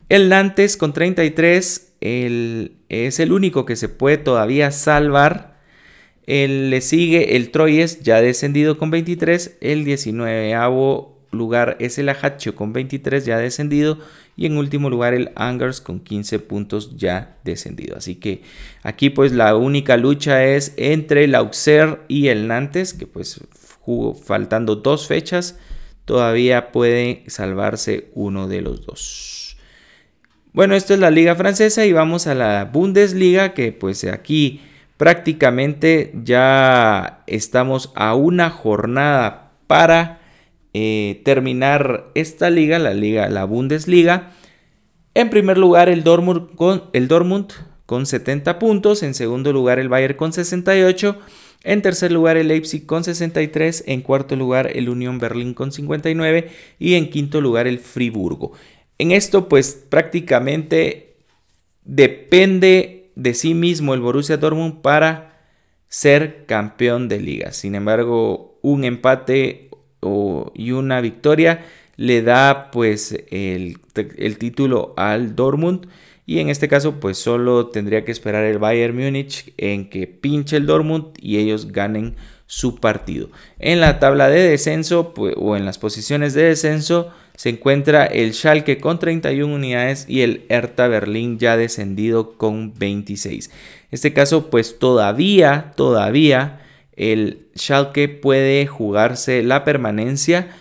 El 0.09 0.29
Nantes 0.29 0.77
con 0.77 0.93
33 0.93 1.95
es 2.01 3.21
el 3.21 3.33
único 3.33 3.65
que 3.65 3.77
se 3.77 3.89
puede 3.89 4.19
todavía 4.19 4.71
salvar. 4.71 5.61
le 6.27 6.81
sigue 6.81 7.37
el 7.37 7.51
Troyes, 7.51 8.01
ya 8.03 8.21
descendido 8.21 8.79
con 8.79 8.91
23. 8.91 9.59
El 9.61 9.85
19 9.85 10.55
lugar 11.33 11.77
es 11.81 11.99
el 11.99 12.09
Ajaccio 12.09 12.55
con 12.55 12.73
23 12.73 13.25
ya 13.25 13.39
descendido 13.39 13.99
y 14.37 14.47
en 14.47 14.57
último 14.57 14.91
lugar 14.91 15.15
el 15.15 15.33
Angers 15.35 15.81
con 15.81 16.01
15 16.01 16.39
puntos 16.39 16.97
ya 16.97 17.37
descendido. 17.43 17.97
Así 17.97 18.17
que 18.17 18.43
aquí 18.83 19.11
pues 19.11 19.33
la 19.33 19.57
única 19.57 19.97
lucha 19.97 20.45
es 20.45 20.75
entre 20.77 21.25
el 21.25 21.35
Auxerre 21.35 22.01
y 22.09 22.29
el 22.29 22.47
Nantes 22.47 22.95
que 22.95 23.07
pues 23.07 23.41
faltando 24.25 24.77
dos 24.77 25.07
fechas 25.07 25.59
todavía 26.05 26.71
puede 26.71 27.25
salvarse 27.27 28.11
uno 28.15 28.47
de 28.47 28.61
los 28.61 28.87
dos. 28.87 29.57
Bueno, 30.53 30.75
esto 30.75 30.93
es 30.93 31.01
la 31.01 31.11
liga 31.11 31.35
francesa 31.35 31.87
y 31.87 31.93
vamos 31.93 32.27
a 32.27 32.35
la 32.35 32.67
Bundesliga 32.67 33.55
que 33.55 33.73
pues 33.73 34.05
aquí 34.05 34.61
prácticamente 34.99 36.13
ya 36.23 37.25
estamos 37.27 37.91
a 37.97 38.15
una 38.15 38.51
jornada 38.51 39.53
para 39.67 40.22
eh, 40.75 41.21
terminar 41.25 42.11
esta 42.15 42.51
liga, 42.51 42.79
la 42.79 42.95
liga, 42.95 43.29
la 43.29 43.45
Bundesliga. 43.45 44.33
En 45.15 45.29
primer 45.29 45.59
lugar 45.59 45.89
el 45.89 46.05
Dortmund 46.05 46.55
con, 46.57 46.85
el 46.93 47.09
Dortmund 47.09 47.53
con 47.85 48.07
70 48.07 48.59
puntos, 48.59 49.03
en 49.03 49.15
segundo 49.15 49.53
lugar 49.53 49.79
el 49.79 49.91
Bayern 49.91 50.17
con 50.17 50.33
68, 50.33 51.19
en 51.65 51.83
tercer 51.83 52.11
lugar 52.11 52.37
el 52.37 52.49
Leipzig 52.49 52.87
con 52.87 53.05
63, 53.05 53.85
en 53.87 54.01
cuarto 54.01 54.35
lugar 54.35 54.71
el 54.75 54.89
Unión 54.89 55.19
Berlín 55.19 55.55
con 55.55 55.73
59 55.73 56.51
y 56.79 56.95
en 56.95 57.11
quinto 57.11 57.41
lugar 57.41 57.67
el 57.67 57.79
Friburgo. 57.79 58.53
En 58.99 59.13
esto 59.13 59.49
pues 59.49 59.75
prácticamente 59.89 61.17
depende 61.85 63.11
de 63.15 63.35
sí 63.35 63.55
mismo 63.55 63.95
el 63.95 64.01
Borussia 64.01 64.39
Dortmund 64.39 64.81
para 64.81 65.41
ser 65.89 66.47
campeón 66.47 67.09
de 67.09 67.21
liga. 67.21 67.53
Sin 67.53 67.75
embargo, 67.75 68.59
un 68.63 68.85
empate 68.85 69.69
y 70.55 70.73
una 70.73 71.01
victoria 71.01 71.65
le 71.97 72.23
da 72.23 72.71
pues 72.71 73.17
el, 73.31 73.79
título 74.39 74.95
al 74.97 75.37
Dortmund 75.37 75.87
y 76.27 76.39
en 76.39 76.49
este 76.49 76.69
caso 76.69 77.01
pues 77.01 77.19
solo 77.19 77.69
tendría 77.69 78.05
que 78.05 78.13
esperar 78.13 78.45
el 78.45 78.59
Bayern 78.59 78.97
Múnich 78.97 79.53
en 79.57 79.89
que 79.89 80.07
pinche 80.07 80.57
el 80.57 80.67
Dortmund 80.67 81.09
y 81.21 81.39
ellos 81.39 81.71
ganen 81.73 82.17
su 82.47 82.81
partido. 82.81 83.31
En 83.59 83.81
la 83.81 83.99
tabla 83.99 84.29
de 84.29 84.49
descenso 84.49 85.15
pues, 85.15 85.35
o 85.37 85.57
en 85.57 85.65
las 85.65 85.79
posiciones 85.79 86.35
de 86.35 86.45
descenso 86.45 87.11
se 87.37 87.51
encuentra 87.51 88.05
el 88.05 88.35
Schalke 88.35 88.79
con 88.79 88.99
31 88.99 89.55
unidades 89.55 90.07
y 90.09 90.23
el 90.23 90.45
Hertha 90.49 90.87
Berlín 90.89 91.39
ya 91.39 91.57
descendido 91.57 92.37
con 92.37 92.75
26. 92.75 93.49
En 93.49 93.53
este 93.91 94.13
caso 94.13 94.51
pues 94.51 94.79
todavía, 94.79 95.73
todavía 95.77 96.61
el 97.03 97.49
Schalke 97.57 98.09
puede 98.09 98.67
jugarse 98.67 99.43
la 99.43 99.65
permanencia 99.65 100.55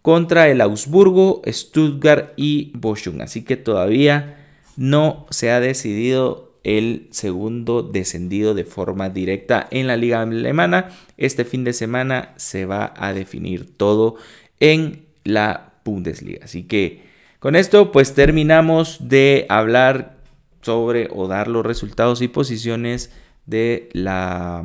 contra 0.00 0.48
el 0.48 0.60
Augsburgo, 0.60 1.42
Stuttgart 1.46 2.34
y 2.36 2.70
Bochum. 2.74 3.20
Así 3.20 3.42
que 3.42 3.56
todavía 3.56 4.46
no 4.76 5.26
se 5.30 5.50
ha 5.50 5.58
decidido 5.58 6.52
el 6.62 7.08
segundo 7.10 7.82
descendido 7.82 8.54
de 8.54 8.64
forma 8.64 9.08
directa 9.08 9.66
en 9.72 9.88
la 9.88 9.96
liga 9.96 10.22
alemana. 10.22 10.90
Este 11.16 11.44
fin 11.44 11.64
de 11.64 11.72
semana 11.72 12.32
se 12.36 12.64
va 12.64 12.94
a 12.96 13.12
definir 13.12 13.76
todo 13.76 14.14
en 14.60 15.04
la 15.24 15.72
Bundesliga. 15.84 16.44
Así 16.44 16.62
que 16.62 17.02
con 17.40 17.56
esto 17.56 17.90
pues 17.90 18.14
terminamos 18.14 19.08
de 19.08 19.46
hablar 19.48 20.16
sobre 20.62 21.08
o 21.10 21.26
dar 21.26 21.48
los 21.48 21.66
resultados 21.66 22.22
y 22.22 22.28
posiciones 22.28 23.10
de 23.46 23.88
la 23.92 24.64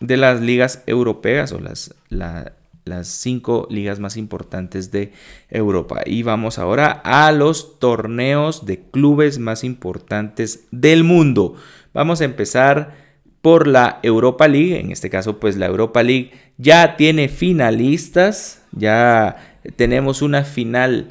de 0.00 0.16
las 0.16 0.40
ligas 0.40 0.82
europeas 0.86 1.52
o 1.52 1.60
las, 1.60 1.94
las 2.08 3.08
cinco 3.08 3.66
ligas 3.70 4.00
más 4.00 4.16
importantes 4.16 4.90
de 4.90 5.12
Europa. 5.48 6.00
Y 6.04 6.22
vamos 6.22 6.58
ahora 6.58 7.00
a 7.04 7.30
los 7.32 7.78
torneos 7.78 8.66
de 8.66 8.80
clubes 8.80 9.38
más 9.38 9.62
importantes 9.62 10.64
del 10.70 11.04
mundo. 11.04 11.54
Vamos 11.92 12.20
a 12.20 12.24
empezar 12.24 12.94
por 13.42 13.66
la 13.66 14.00
Europa 14.02 14.48
League. 14.48 14.78
En 14.80 14.90
este 14.90 15.10
caso, 15.10 15.38
pues 15.38 15.56
la 15.56 15.66
Europa 15.66 16.02
League 16.02 16.32
ya 16.58 16.96
tiene 16.96 17.28
finalistas. 17.28 18.62
Ya 18.72 19.36
tenemos 19.76 20.22
una 20.22 20.44
final 20.44 21.10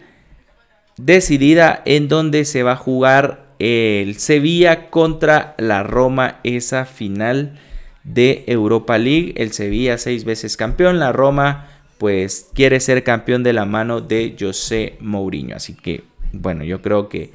decidida 0.97 1.81
en 1.85 2.07
donde 2.07 2.45
se 2.45 2.63
va 2.63 2.73
a 2.73 2.77
jugar 2.77 3.47
el 3.59 4.15
Sevilla 4.15 4.89
contra 4.89 5.55
la 5.57 5.83
Roma. 5.83 6.39
Esa 6.43 6.85
final 6.85 7.59
de 8.03 8.43
Europa 8.47 8.97
League. 8.97 9.33
El 9.37 9.51
Sevilla 9.51 9.97
seis 9.97 10.25
veces 10.25 10.57
campeón. 10.57 10.99
La 10.99 11.11
Roma 11.11 11.67
pues 11.97 12.49
quiere 12.53 12.79
ser 12.79 13.03
campeón 13.03 13.43
de 13.43 13.53
la 13.53 13.65
mano 13.65 14.01
de 14.01 14.35
José 14.39 14.97
Mourinho. 14.99 15.55
Así 15.55 15.75
que 15.75 16.03
bueno, 16.31 16.63
yo 16.63 16.81
creo 16.81 17.09
que 17.09 17.31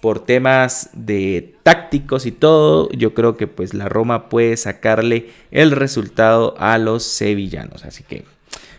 por 0.00 0.24
temas 0.24 0.90
de 0.92 1.54
tácticos 1.62 2.26
y 2.26 2.32
todo, 2.32 2.88
yo 2.92 3.14
creo 3.14 3.36
que 3.36 3.46
pues 3.46 3.74
la 3.74 3.88
Roma 3.88 4.28
puede 4.28 4.56
sacarle 4.56 5.30
el 5.50 5.72
resultado 5.72 6.54
a 6.58 6.78
los 6.78 7.02
sevillanos. 7.02 7.84
Así 7.84 8.04
que 8.04 8.24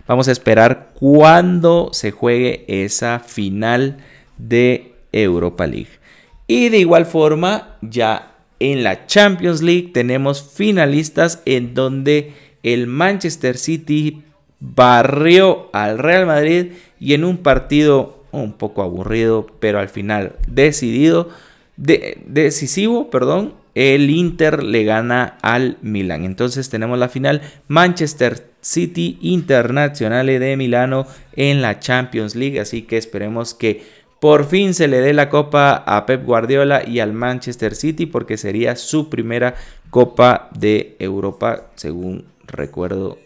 vamos 0.08 0.28
a 0.28 0.32
esperar 0.32 0.92
cuando 0.94 1.90
se 1.94 2.12
juegue 2.12 2.66
esa 2.68 3.20
final 3.20 3.98
de 4.38 4.94
Europa 5.12 5.68
League. 5.68 6.00
Y 6.48 6.70
de 6.70 6.80
igual 6.80 7.06
forma, 7.06 7.78
ya 7.82 8.39
en 8.60 8.84
la 8.84 9.06
Champions 9.06 9.62
League 9.62 9.92
tenemos 9.94 10.42
finalistas 10.54 11.42
en 11.46 11.74
donde 11.74 12.34
el 12.64 12.88
Manchester 12.88 13.58
City 13.58 14.24
barrió 14.60 15.70
al 15.74 15.98
Real 15.98 16.26
Madrid 16.26 16.74
y 17.00 17.14
en 17.14 17.24
un 17.24 17.38
partido 17.38 18.24
un 18.32 18.54
poco 18.54 18.84
aburrido, 18.84 19.48
pero 19.60 19.80
al 19.80 19.90
final 19.90 20.34
decidido, 20.48 21.30
decisivo, 21.78 23.10
perdón, 23.10 23.54
el 23.76 24.10
Inter 24.10 24.64
le 24.64 24.84
gana 24.84 25.38
al 25.42 25.78
Milan. 25.82 26.26
Entonces 26.26 26.70
tenemos 26.70 27.00
la 27.00 27.08
final 27.08 27.42
Manchester 27.68 28.50
City 28.62 29.18
Internacional 29.22 30.28
de 30.28 30.58
Milano 30.58 31.08
en 31.34 31.62
la 31.62 31.80
Champions 31.80 32.36
League, 32.36 32.60
así 32.60 32.82
que 32.82 32.98
esperemos 32.98 33.54
que 33.54 33.84
por 34.20 34.46
fin 34.46 34.74
se 34.74 34.88
le 34.88 35.00
dé 35.00 35.14
la 35.14 35.30
copa 35.30 35.84
a 35.86 36.06
Pep 36.06 36.26
Guardiola 36.26 36.84
y 36.86 37.00
al 37.00 37.14
Manchester 37.14 37.76
City 37.76 38.06
porque 38.06 38.38
sería 38.38 38.76
su 38.76 39.10
primera 39.10 39.56
copa 39.90 40.50
de 40.58 40.96
Europa, 41.00 41.68
según 41.76 42.26
recuerdo 42.46 43.18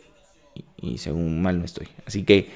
y 0.77 0.99
según 0.99 1.41
mal 1.41 1.59
no 1.59 1.65
estoy. 1.65 1.87
Así 2.05 2.23
que 2.23 2.49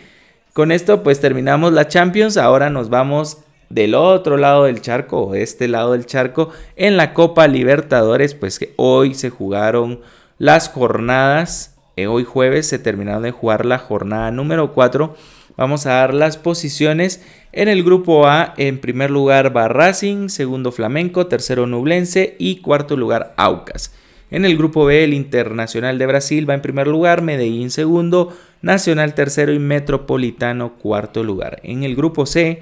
con 0.53 0.71
esto 0.71 1.03
pues 1.03 1.19
terminamos 1.19 1.73
la 1.73 1.87
Champions. 1.87 2.37
Ahora 2.37 2.69
nos 2.69 2.89
vamos 2.89 3.39
del 3.69 3.95
otro 3.95 4.37
lado 4.37 4.65
del 4.65 4.81
charco 4.81 5.21
o 5.21 5.35
este 5.35 5.67
lado 5.67 5.93
del 5.93 6.05
charco 6.05 6.51
en 6.75 6.97
la 6.97 7.13
Copa 7.13 7.47
Libertadores, 7.47 8.33
pues 8.33 8.59
que 8.59 8.73
hoy 8.77 9.13
se 9.13 9.29
jugaron 9.29 10.01
las 10.37 10.69
jornadas. 10.69 11.75
Eh, 11.95 12.05
hoy 12.05 12.23
jueves 12.23 12.67
se 12.67 12.77
terminaron 12.77 13.23
de 13.23 13.31
jugar 13.31 13.65
la 13.65 13.79
jornada 13.79 14.29
número 14.29 14.73
4 14.73 15.15
Vamos 15.57 15.87
a 15.87 15.93
dar 15.93 16.13
las 16.13 16.37
posiciones. 16.37 17.23
En 17.51 17.67
el 17.67 17.83
grupo 17.83 18.27
A, 18.27 18.53
en 18.57 18.77
primer 18.77 19.09
lugar 19.09 19.55
va 19.55 19.67
Racing, 19.67 20.29
segundo 20.29 20.71
Flamenco, 20.71 21.25
tercero 21.25 21.65
Nublense 21.65 22.35
y 22.37 22.57
cuarto 22.57 22.95
lugar 22.95 23.33
Aucas. 23.37 23.91
En 24.29 24.45
el 24.45 24.55
grupo 24.55 24.85
B, 24.85 25.03
el 25.03 25.15
Internacional 25.15 25.97
de 25.97 26.05
Brasil 26.05 26.47
va 26.47 26.53
en 26.53 26.61
primer 26.61 26.87
lugar, 26.87 27.23
Medellín 27.23 27.71
segundo, 27.71 28.37
Nacional 28.61 29.15
tercero 29.15 29.51
y 29.53 29.59
Metropolitano 29.59 30.73
cuarto 30.73 31.23
lugar. 31.23 31.59
En 31.63 31.83
el 31.83 31.95
grupo 31.95 32.25
C, 32.25 32.61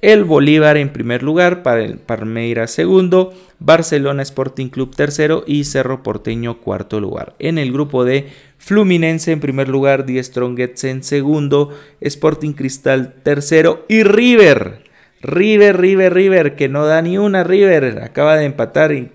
el 0.00 0.24
Bolívar 0.24 0.76
en 0.76 0.90
primer 0.90 1.22
lugar, 1.22 1.62
Palmeiras 1.62 2.70
segundo, 2.70 3.32
Barcelona 3.58 4.22
Sporting 4.22 4.68
Club 4.68 4.94
tercero 4.94 5.44
y 5.46 5.64
Cerro 5.64 6.02
Porteño 6.02 6.60
cuarto 6.60 7.00
lugar. 7.00 7.34
En 7.38 7.58
el 7.58 7.72
grupo 7.72 8.04
D, 8.04 8.28
Fluminense 8.64 9.30
en 9.30 9.40
primer 9.40 9.68
lugar, 9.68 10.06
Die 10.06 10.22
Strongets 10.22 10.84
en 10.84 11.02
segundo, 11.02 11.76
Sporting 12.00 12.52
Cristal 12.52 13.12
tercero 13.22 13.84
y 13.88 14.04
River. 14.04 14.84
River, 15.20 15.78
River, 15.78 16.14
River, 16.14 16.56
que 16.56 16.70
no 16.70 16.86
da 16.86 17.02
ni 17.02 17.18
una 17.18 17.44
River, 17.44 18.00
acaba 18.02 18.36
de 18.36 18.46
empatar 18.46 18.92
y 18.92 19.10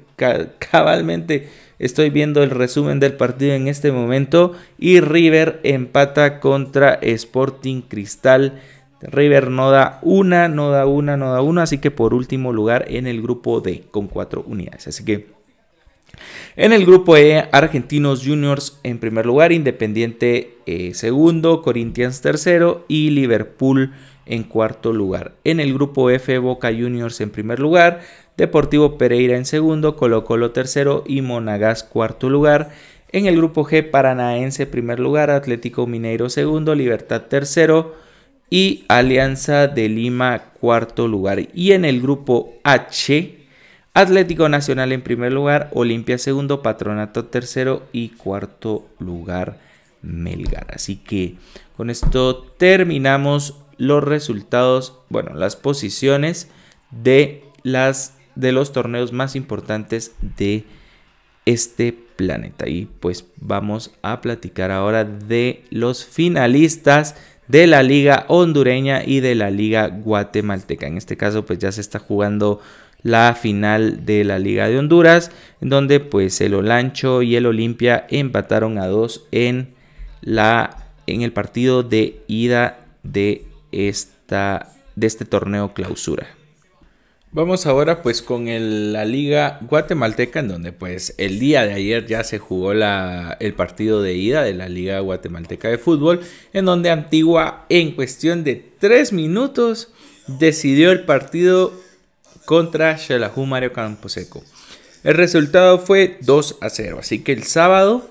cabalmente 0.59 1.47
estoy 1.79 2.11
viendo 2.11 2.43
el 2.43 2.51
resumen 2.51 2.99
del 2.99 3.13
partido 3.13 3.53
en 3.53 3.67
este 3.67 3.91
momento 3.91 4.53
y 4.77 4.99
River 4.99 5.61
empata 5.63 6.39
contra 6.39 6.93
Sporting 7.01 7.81
Cristal 7.81 8.59
River 9.01 9.49
no 9.49 9.71
da 9.71 9.99
una, 10.01 10.47
no 10.47 10.71
da 10.71 10.85
una, 10.85 11.15
no 11.15 11.31
da 11.31 11.41
una, 11.41 11.63
así 11.63 11.77
que 11.77 11.89
por 11.89 12.13
último 12.13 12.51
lugar 12.51 12.85
en 12.89 13.07
el 13.07 13.21
grupo 13.21 13.61
D 13.61 13.85
con 13.91 14.07
cuatro 14.07 14.43
unidades. 14.45 14.87
Así 14.87 15.05
que 15.05 15.38
En 16.55 16.73
el 16.73 16.85
grupo 16.85 17.15
E, 17.17 17.47
Argentinos 17.51 18.23
Juniors 18.25 18.79
en 18.83 18.99
primer 18.99 19.25
lugar, 19.25 19.51
Independiente 19.51 20.57
eh, 20.65 20.93
segundo, 20.93 21.61
Corinthians 21.61 22.21
tercero 22.21 22.85
y 22.87 23.11
Liverpool 23.11 23.93
en 24.25 24.43
cuarto 24.43 24.93
lugar. 24.93 25.33
En 25.43 25.59
el 25.59 25.73
grupo 25.73 26.09
F, 26.09 26.37
Boca 26.37 26.69
Juniors 26.69 27.19
en 27.21 27.31
primer 27.31 27.59
lugar, 27.59 28.01
Deportivo 28.37 28.97
Pereira 28.97 29.35
en 29.35 29.45
segundo, 29.45 29.95
Colo 29.95 30.23
Colo 30.23 30.51
tercero 30.51 31.03
y 31.05 31.21
Monagas 31.21 31.83
cuarto 31.83 32.29
lugar. 32.29 32.71
En 33.11 33.25
el 33.25 33.35
grupo 33.37 33.65
G, 33.65 33.89
Paranaense 33.89 34.67
primer 34.67 34.99
lugar, 34.99 35.31
Atlético 35.31 35.87
Mineiro 35.87 36.29
segundo, 36.29 36.75
Libertad 36.75 37.23
tercero 37.23 37.95
y 38.49 38.85
Alianza 38.87 39.67
de 39.67 39.89
Lima 39.89 40.53
cuarto 40.59 41.07
lugar. 41.07 41.47
Y 41.53 41.71
en 41.71 41.85
el 41.85 42.01
grupo 42.01 42.53
H, 42.63 43.38
Atlético 43.99 44.47
Nacional 44.47 44.93
en 44.93 45.01
primer 45.01 45.33
lugar, 45.33 45.69
Olimpia 45.73 46.17
segundo, 46.17 46.61
Patronato 46.61 47.25
tercero 47.25 47.83
y 47.91 48.09
cuarto 48.09 48.87
lugar 48.97 49.59
Melgar. 50.01 50.67
Así 50.73 50.95
que 50.95 51.35
con 51.75 51.89
esto 51.89 52.43
terminamos 52.57 53.57
los 53.77 54.01
resultados, 54.01 54.93
bueno, 55.09 55.33
las 55.33 55.57
posiciones 55.57 56.49
de 56.91 57.43
las 57.63 58.15
de 58.35 58.53
los 58.53 58.71
torneos 58.71 59.11
más 59.11 59.35
importantes 59.35 60.13
de 60.37 60.63
este 61.45 61.91
planeta. 61.91 62.69
Y 62.69 62.85
pues 62.85 63.25
vamos 63.35 63.91
a 64.01 64.21
platicar 64.21 64.71
ahora 64.71 65.03
de 65.03 65.65
los 65.71 66.05
finalistas 66.05 67.15
de 67.49 67.67
la 67.67 67.83
liga 67.83 68.25
hondureña 68.29 69.03
y 69.03 69.19
de 69.19 69.35
la 69.35 69.49
liga 69.49 69.87
guatemalteca. 69.87 70.87
En 70.87 70.97
este 70.97 71.17
caso 71.17 71.45
pues 71.45 71.59
ya 71.59 71.71
se 71.73 71.81
está 71.81 71.99
jugando 71.99 72.61
la 73.03 73.35
final 73.35 74.05
de 74.05 74.23
la 74.23 74.39
Liga 74.39 74.67
de 74.67 74.77
Honduras, 74.77 75.31
en 75.61 75.69
donde 75.69 75.99
pues 75.99 76.41
el 76.41 76.53
Olancho 76.53 77.21
y 77.21 77.35
el 77.35 77.45
Olimpia 77.45 78.05
empataron 78.09 78.77
a 78.77 78.87
dos 78.87 79.25
en, 79.31 79.73
la, 80.21 80.91
en 81.07 81.21
el 81.21 81.31
partido 81.31 81.83
de 81.83 82.21
ida 82.27 82.85
de, 83.03 83.45
esta, 83.71 84.73
de 84.95 85.07
este 85.07 85.25
torneo 85.25 85.73
clausura. 85.73 86.27
Vamos 87.31 87.67
ahora 87.67 88.01
pues 88.01 88.23
con 88.23 88.47
la 88.91 89.05
liga 89.05 89.59
guatemalteca 89.61 90.39
en 90.39 90.47
donde 90.47 90.71
pues 90.71 91.13
el 91.19 91.37
día 91.37 91.63
de 91.63 91.73
ayer 91.73 92.07
ya 92.07 92.23
se 92.23 92.39
jugó 92.39 92.73
la, 92.73 93.37
el 93.39 93.53
partido 93.53 94.01
de 94.01 94.15
ida 94.15 94.41
de 94.41 94.55
la 94.55 94.67
liga 94.67 94.99
guatemalteca 94.99 95.67
de 95.67 95.77
fútbol 95.77 96.21
en 96.53 96.65
donde 96.65 96.89
Antigua 96.89 97.67
en 97.69 97.91
cuestión 97.91 98.43
de 98.43 98.55
tres 98.79 99.13
minutos 99.13 99.89
decidió 100.39 100.91
el 100.91 101.05
partido 101.05 101.71
contra 102.49 102.97
Xelajú 102.97 103.45
Mario 103.45 103.73
Camposeco. 103.73 104.43
El 105.03 105.13
resultado 105.13 105.77
fue 105.77 106.17
2 106.21 106.57
a 106.61 106.71
0, 106.71 106.97
así 106.99 107.19
que 107.19 107.31
el 107.31 107.43
sábado 107.43 108.09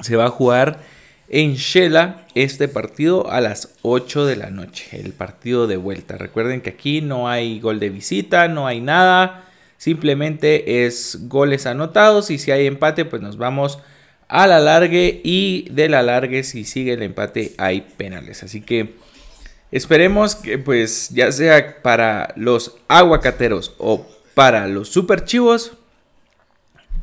se 0.00 0.16
va 0.16 0.24
a 0.24 0.30
jugar 0.30 0.80
en 1.28 1.54
Shela 1.54 2.26
este 2.34 2.66
partido 2.66 3.30
a 3.30 3.40
las 3.40 3.76
8 3.82 4.26
de 4.26 4.34
la 4.34 4.50
noche, 4.50 5.00
el 5.00 5.12
partido 5.12 5.68
de 5.68 5.76
vuelta. 5.76 6.18
Recuerden 6.18 6.60
que 6.60 6.70
aquí 6.70 7.02
no 7.02 7.28
hay 7.28 7.60
gol 7.60 7.78
de 7.78 7.90
visita, 7.90 8.48
no 8.48 8.66
hay 8.66 8.80
nada, 8.80 9.44
simplemente 9.78 10.84
es 10.84 11.28
goles 11.28 11.64
anotados 11.66 12.32
y 12.32 12.38
si 12.38 12.50
hay 12.50 12.66
empate 12.66 13.04
pues 13.04 13.22
nos 13.22 13.36
vamos 13.36 13.78
a 14.26 14.48
la 14.48 14.58
largue 14.58 15.20
y 15.22 15.68
de 15.70 15.88
la 15.88 16.02
largue 16.02 16.42
si 16.42 16.64
sigue 16.64 16.94
el 16.94 17.02
empate 17.04 17.52
hay 17.58 17.82
penales. 17.96 18.42
Así 18.42 18.60
que 18.60 18.96
Esperemos 19.72 20.36
que 20.36 20.58
pues 20.58 21.08
ya 21.08 21.32
sea 21.32 21.82
para 21.82 22.34
los 22.36 22.76
aguacateros 22.88 23.74
o 23.78 24.06
para 24.34 24.66
los 24.66 24.90
super 24.90 25.24
chivos, 25.24 25.72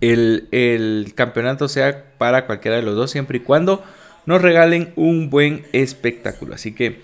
el, 0.02 1.12
campeonato 1.16 1.68
sea 1.68 2.14
para 2.20 2.46
cualquiera 2.46 2.78
de 2.78 2.84
los 2.84 2.96
dos, 2.96 3.10
siempre 3.10 3.40
y 3.40 3.42
cuando 3.42 3.84
nos 4.28 4.42
regalen 4.42 4.94
un 4.96 5.32
buen 5.32 5.66
espectáculo. 5.74 6.54
Así 6.54 6.74
que 6.74 7.02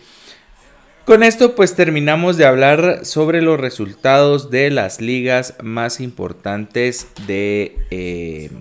con 1.04 1.24
esto 1.24 1.56
pues 1.56 1.76
terminamos 1.76 2.38
de 2.38 2.46
hablar 2.46 3.04
sobre 3.04 3.42
los 3.42 3.60
resultados 3.60 4.52
de 4.52 4.70
las 4.70 5.02
ligas 5.02 5.56
más 5.64 6.00
importantes 6.00 7.08
de, 7.26 7.76
eh, 7.90 8.52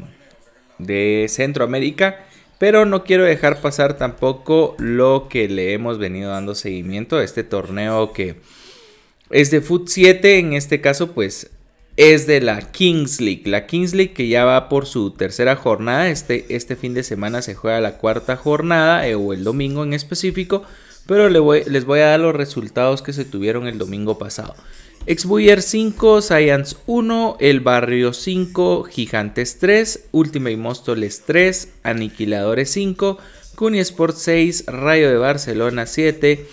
de 0.78 1.26
Centroamérica. 1.28 2.24
Pero 2.64 2.86
no 2.86 3.04
quiero 3.04 3.24
dejar 3.24 3.60
pasar 3.60 3.98
tampoco 3.98 4.74
lo 4.78 5.26
que 5.28 5.50
le 5.50 5.74
hemos 5.74 5.98
venido 5.98 6.30
dando 6.30 6.54
seguimiento 6.54 7.16
a 7.18 7.22
este 7.22 7.44
torneo 7.44 8.14
que 8.14 8.36
es 9.28 9.50
de 9.50 9.60
Foot 9.60 9.88
7. 9.88 10.38
En 10.38 10.54
este 10.54 10.80
caso, 10.80 11.12
pues 11.12 11.50
es 11.98 12.26
de 12.26 12.40
la 12.40 12.72
Kings 12.72 13.20
League. 13.20 13.42
La 13.44 13.66
Kings 13.66 13.92
League 13.92 14.14
que 14.14 14.28
ya 14.28 14.46
va 14.46 14.70
por 14.70 14.86
su 14.86 15.10
tercera 15.10 15.56
jornada. 15.56 16.08
Este, 16.08 16.56
este 16.56 16.74
fin 16.74 16.94
de 16.94 17.02
semana 17.02 17.42
se 17.42 17.54
juega 17.54 17.82
la 17.82 17.98
cuarta 17.98 18.34
jornada 18.34 19.06
eh, 19.06 19.14
o 19.14 19.34
el 19.34 19.44
domingo 19.44 19.84
en 19.84 19.92
específico. 19.92 20.62
Pero 21.06 21.28
les 21.28 21.84
voy 21.84 22.00
a 22.00 22.06
dar 22.06 22.20
los 22.20 22.34
resultados 22.34 23.02
que 23.02 23.12
se 23.12 23.26
tuvieron 23.26 23.66
el 23.66 23.76
domingo 23.76 24.16
pasado. 24.16 24.54
Exbuyer 25.06 25.60
5, 25.60 26.22
Science 26.22 26.76
1, 26.86 27.36
El 27.38 27.60
Barrio 27.60 28.14
5, 28.14 28.84
Gigantes 28.84 29.58
3, 29.58 30.06
Ultimate 30.12 30.56
Móstoles 30.56 31.24
3, 31.26 31.74
Aniquiladores 31.82 32.70
5, 32.70 33.18
Cuni 33.54 33.80
Sport 33.80 34.16
6, 34.16 34.64
Rayo 34.66 35.10
de 35.10 35.18
Barcelona 35.18 35.84
7, 35.84 36.46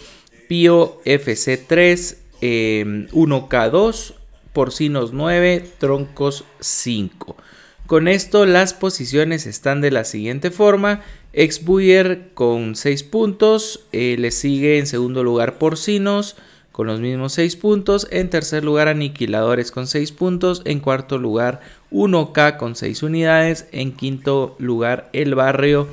Pío 0.49 0.99
FC 1.05 1.55
3, 1.55 2.17
1K2, 2.41 4.13
Porcinos 4.51 5.13
9, 5.13 5.65
Troncos 5.77 6.43
5. 6.59 7.37
Con 7.87 8.09
esto 8.09 8.45
las 8.45 8.73
posiciones 8.73 9.45
están 9.45 9.79
de 9.79 9.91
la 9.91 10.03
siguiente 10.03 10.51
forma. 10.51 11.03
Exbuyer 11.31 12.31
con 12.33 12.75
6 12.75 13.03
puntos, 13.03 13.85
eh, 13.93 14.17
le 14.19 14.31
sigue 14.31 14.77
en 14.77 14.87
segundo 14.87 15.23
lugar 15.23 15.57
Porcinos 15.57 16.35
con 16.81 16.87
los 16.87 16.99
mismos 16.99 17.33
6 17.33 17.57
puntos. 17.57 18.07
En 18.09 18.31
tercer 18.31 18.63
lugar, 18.63 18.87
Aniquiladores 18.87 19.69
con 19.69 19.85
6 19.85 20.13
puntos. 20.13 20.63
En 20.65 20.79
cuarto 20.79 21.19
lugar, 21.19 21.61
1K 21.91 22.57
con 22.57 22.75
6 22.75 23.03
unidades. 23.03 23.67
En 23.71 23.91
quinto 23.91 24.55
lugar, 24.57 25.07
El 25.13 25.35
Barrio 25.35 25.87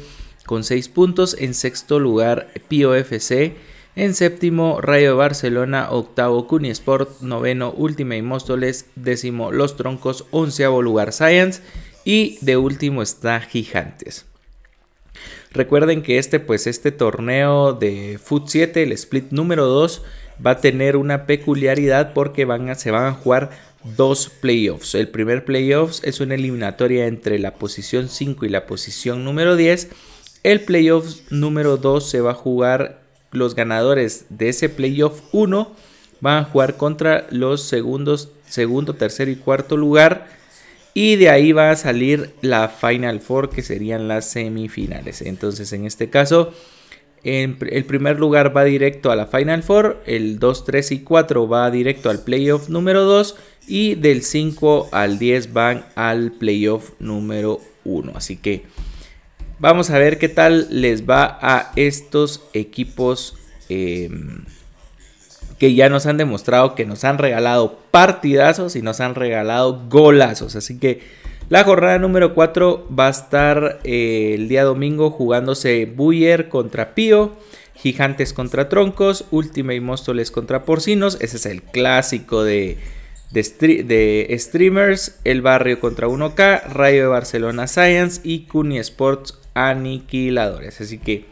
con 0.46 0.64
6 0.64 0.88
puntos. 0.88 1.37
En 1.38 1.53
sexto 1.53 1.98
lugar, 1.98 2.48
POFC. 2.70 3.53
En 3.96 4.14
séptimo, 4.14 4.81
Rayo 4.81 5.11
de 5.11 5.16
Barcelona. 5.16 5.90
Octavo, 5.90 6.48
Sport 6.59 7.20
Noveno, 7.20 7.70
Última 7.72 8.16
y 8.16 8.22
Móstoles. 8.22 8.87
Décimo, 8.96 9.53
Los 9.53 9.77
Troncos. 9.77 10.24
Onceavo 10.31 10.81
lugar, 10.81 11.12
Science. 11.12 11.61
Y 12.07 12.38
de 12.40 12.57
último 12.57 13.03
está 13.03 13.40
Gigantes. 13.40 14.24
Recuerden 15.51 16.01
que 16.01 16.16
este, 16.16 16.40
pues, 16.40 16.66
este 16.66 16.92
torneo 16.92 17.74
de 17.74 18.18
Foot 18.18 18.48
7, 18.48 18.85
el 18.85 18.92
split 18.92 19.33
número 19.33 19.66
2, 19.66 20.03
va 20.44 20.53
a 20.53 20.61
tener 20.61 20.96
una 20.96 21.27
peculiaridad 21.27 22.12
porque 22.12 22.44
van 22.44 22.70
a, 22.70 22.74
se 22.74 22.90
van 22.90 23.07
a 23.07 23.12
jugar 23.12 23.51
dos 23.96 24.31
playoffs. 24.40 24.94
El 24.94 25.09
primer 25.09 25.44
playoffs 25.44 26.03
es 26.05 26.20
una 26.20 26.35
eliminatoria 26.35 27.07
entre 27.07 27.38
la 27.38 27.55
posición 27.55 28.09
5 28.09 28.46
y 28.46 28.48
la 28.48 28.66
posición 28.66 29.24
número 29.24 29.57
10. 29.57 29.88
El 30.42 30.61
playoff 30.61 31.31
número 31.31 31.77
2 31.77 32.09
se 32.09 32.20
va 32.20 32.33
a 32.33 32.35
jugar 32.35 33.03
los 33.31 33.55
ganadores 33.55 34.27
de 34.31 34.48
ese 34.48 34.68
playoff 34.68 35.20
1 35.33 35.77
van 36.20 36.42
a 36.42 36.44
jugar 36.44 36.77
contra 36.77 37.27
los 37.31 37.62
segundos, 37.62 38.31
segundo, 38.48 38.94
tercer 38.94 39.29
y 39.29 39.37
cuarto 39.37 39.77
lugar. 39.77 40.27
Y 40.94 41.16
de 41.16 41.31
ahí 41.31 41.53
va 41.53 41.70
a 41.70 41.77
salir 41.77 42.35
la 42.40 42.68
Final 42.68 43.20
Four 43.20 43.51
que 43.51 43.62
serían 43.62 44.09
las 44.09 44.31
semifinales. 44.31 45.22
Entonces 45.22 45.72
en 45.72 45.85
este 45.85 46.11
caso 46.11 46.53
el 47.24 47.85
primer 47.85 48.18
lugar 48.18 48.57
va 48.57 48.64
directo 48.64 49.11
a 49.11 49.16
la 49.16 49.26
Final 49.26 49.62
Four, 49.62 50.02
el 50.07 50.38
2, 50.38 50.64
3 50.64 50.92
y 50.92 51.00
4 51.00 51.48
va 51.48 51.70
directo 51.70 52.11
al 52.11 52.20
playoff 52.20 52.68
número 52.68 53.04
2 53.04 53.37
y 53.66 53.94
del 53.96 54.22
5 54.22 54.88
al 54.92 55.18
10 55.18 55.52
van 55.52 55.85
al 55.94 56.33
playoff 56.33 56.90
número 56.98 57.61
1. 57.85 58.12
Así 58.14 58.37
que 58.37 58.64
vamos 59.59 59.90
a 59.90 59.98
ver 59.98 60.18
qué 60.18 60.28
tal 60.28 60.68
les 60.70 61.09
va 61.09 61.38
a 61.40 61.72
estos 61.76 62.42
equipos 62.54 63.37
em, 63.68 64.44
que 65.59 65.74
ya 65.74 65.88
nos 65.88 66.07
han 66.07 66.16
demostrado 66.16 66.74
que 66.74 66.87
nos 66.87 67.04
han 67.04 67.18
regalado 67.18 67.78
partidazos 67.90 68.76
y 68.76 68.83
nos 68.83 69.00
han 69.00 69.14
regalado 69.14 69.87
golazos. 69.88 70.57
Así 70.57 70.78
que 70.78 71.00
la 71.48 71.64
jornada 71.64 71.98
número 71.98 72.34
4 72.34 72.88
va 72.96 73.06
a 73.06 73.11
estar 73.11 73.80
eh, 73.84 74.32
el 74.34 74.48
día 74.48 74.64
domingo 74.64 75.11
jugándose 75.11 75.87
Buyer 75.87 76.48
contra 76.50 76.94
Pío, 76.94 77.37
Gigantes 77.74 78.34
contra 78.34 78.68
Troncos, 78.68 79.24
Última 79.30 79.72
y 79.72 79.80
Móstoles 79.80 80.30
contra 80.30 80.64
Porcinos. 80.64 81.16
Ese 81.20 81.37
es 81.37 81.46
el 81.46 81.62
clásico 81.62 82.44
de, 82.44 82.76
de, 83.30 84.37
streamers. 84.38 85.18
El 85.24 85.40
Barrio 85.40 85.80
contra 85.80 86.08
1K, 86.08 86.64
Rayo 86.64 87.02
de 87.02 87.08
Barcelona 87.08 87.66
Science 87.66 88.20
y 88.24 88.40
Cuni 88.40 88.78
Sports 88.78 89.38
Aniquiladores. 89.54 90.80
Así 90.80 90.98
que 90.98 91.24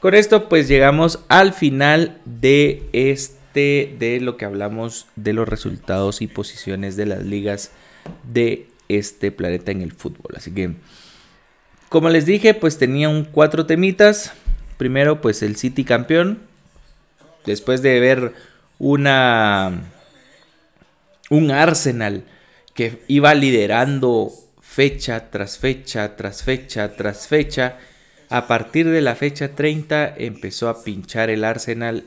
con 0.00 0.14
esto 0.14 0.48
pues 0.48 0.66
llegamos 0.66 1.20
al 1.28 1.52
final 1.52 2.20
de 2.24 2.88
este, 2.92 3.94
de 3.98 4.18
lo 4.20 4.36
que 4.36 4.46
hablamos 4.46 5.08
de 5.16 5.32
los 5.32 5.48
resultados 5.48 6.22
y 6.22 6.26
posiciones 6.26 6.96
de 6.96 7.06
las 7.06 7.24
ligas 7.24 7.72
de 8.24 8.71
este 8.98 9.30
planeta 9.32 9.70
en 9.70 9.82
el 9.82 9.92
fútbol. 9.92 10.34
Así 10.36 10.50
que, 10.52 10.74
como 11.88 12.08
les 12.08 12.26
dije, 12.26 12.54
pues 12.54 12.78
tenían 12.78 13.24
cuatro 13.24 13.66
temitas. 13.66 14.32
Primero, 14.78 15.20
pues 15.20 15.42
el 15.42 15.56
City 15.56 15.84
campeón. 15.84 16.40
Después 17.44 17.82
de 17.82 18.00
ver 18.00 18.32
una 18.78 19.82
un 21.30 21.50
Arsenal 21.50 22.24
que 22.74 23.02
iba 23.08 23.34
liderando 23.34 24.32
fecha 24.60 25.30
tras 25.30 25.58
fecha, 25.58 26.16
tras 26.16 26.42
fecha, 26.42 26.94
tras 26.94 27.26
fecha. 27.26 27.78
A 28.28 28.46
partir 28.46 28.88
de 28.88 29.00
la 29.00 29.14
fecha 29.14 29.54
30 29.54 30.14
empezó 30.18 30.68
a 30.68 30.84
pinchar 30.84 31.30
el 31.30 31.44
Arsenal. 31.44 32.04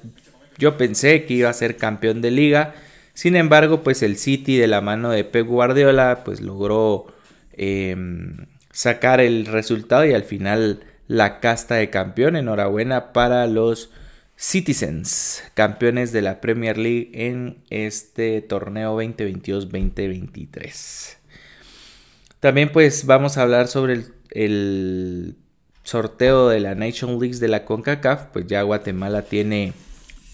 Yo 0.57 0.77
pensé 0.77 1.25
que 1.25 1.35
iba 1.35 1.49
a 1.49 1.53
ser 1.53 1.77
campeón 1.77 2.21
de 2.21 2.31
liga. 2.31 2.75
Sin 3.15 3.35
embargo, 3.37 3.81
pues 3.81 4.03
el 4.03 4.17
City 4.17 4.57
de 4.57 4.67
la 4.67 4.81
mano 4.81 5.09
de 5.09 5.23
Pep 5.23 5.47
Guardiola 5.47 6.23
pues 6.25 6.41
logró 6.41 7.07
em, 7.53 8.47
sacar 8.71 9.21
el 9.21 9.45
resultado 9.45 10.03
y 10.05 10.13
al 10.13 10.25
final 10.25 10.83
la 11.07 11.39
casta 11.39 11.75
de 11.75 11.89
campeón. 11.89 12.35
Enhorabuena 12.35 13.13
para 13.13 13.47
los 13.47 13.89
Citizens, 14.35 15.43
campeones 15.53 16.11
de 16.11 16.21
la 16.21 16.41
Premier 16.41 16.77
League 16.77 17.11
en 17.13 17.63
este 17.69 18.41
torneo 18.41 19.01
2022-2023. 19.01 21.15
También 22.41 22.69
pues 22.73 23.05
vamos 23.05 23.37
a 23.37 23.43
hablar 23.43 23.69
sobre 23.69 24.03
el, 24.31 25.37
sorteo 25.83 26.49
de 26.49 26.59
la 26.59 26.75
Nation 26.75 27.17
League 27.17 27.37
de 27.37 27.47
la 27.47 27.63
CONCACAF. 27.63 28.25
Pues 28.33 28.45
ya 28.47 28.61
Guatemala 28.63 29.21
tiene 29.21 29.71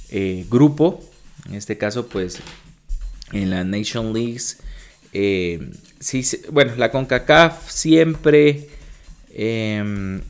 eh, 0.09 0.47
grupo. 0.49 0.99
En 1.47 1.53
este 1.53 1.77
caso 1.77 2.07
pues 2.07 2.41
en 3.33 3.49
la 3.49 3.63
Nation 3.63 4.13
League. 4.13 4.41
Eh, 5.13 5.71
bueno, 6.51 6.73
la 6.77 6.91
CONCACAF 6.91 7.69
siempre 7.69 8.69
em, 9.33 10.21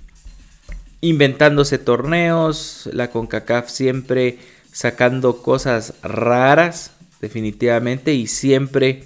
inventándose 1.01 1.77
torneos, 1.77 2.89
la 2.93 3.09
CONCACAF 3.09 3.69
siempre 3.69 4.37
sacando 4.71 5.41
cosas 5.41 5.93
raras, 6.01 6.91
definitivamente, 7.19 8.13
y 8.13 8.27
siempre 8.27 9.03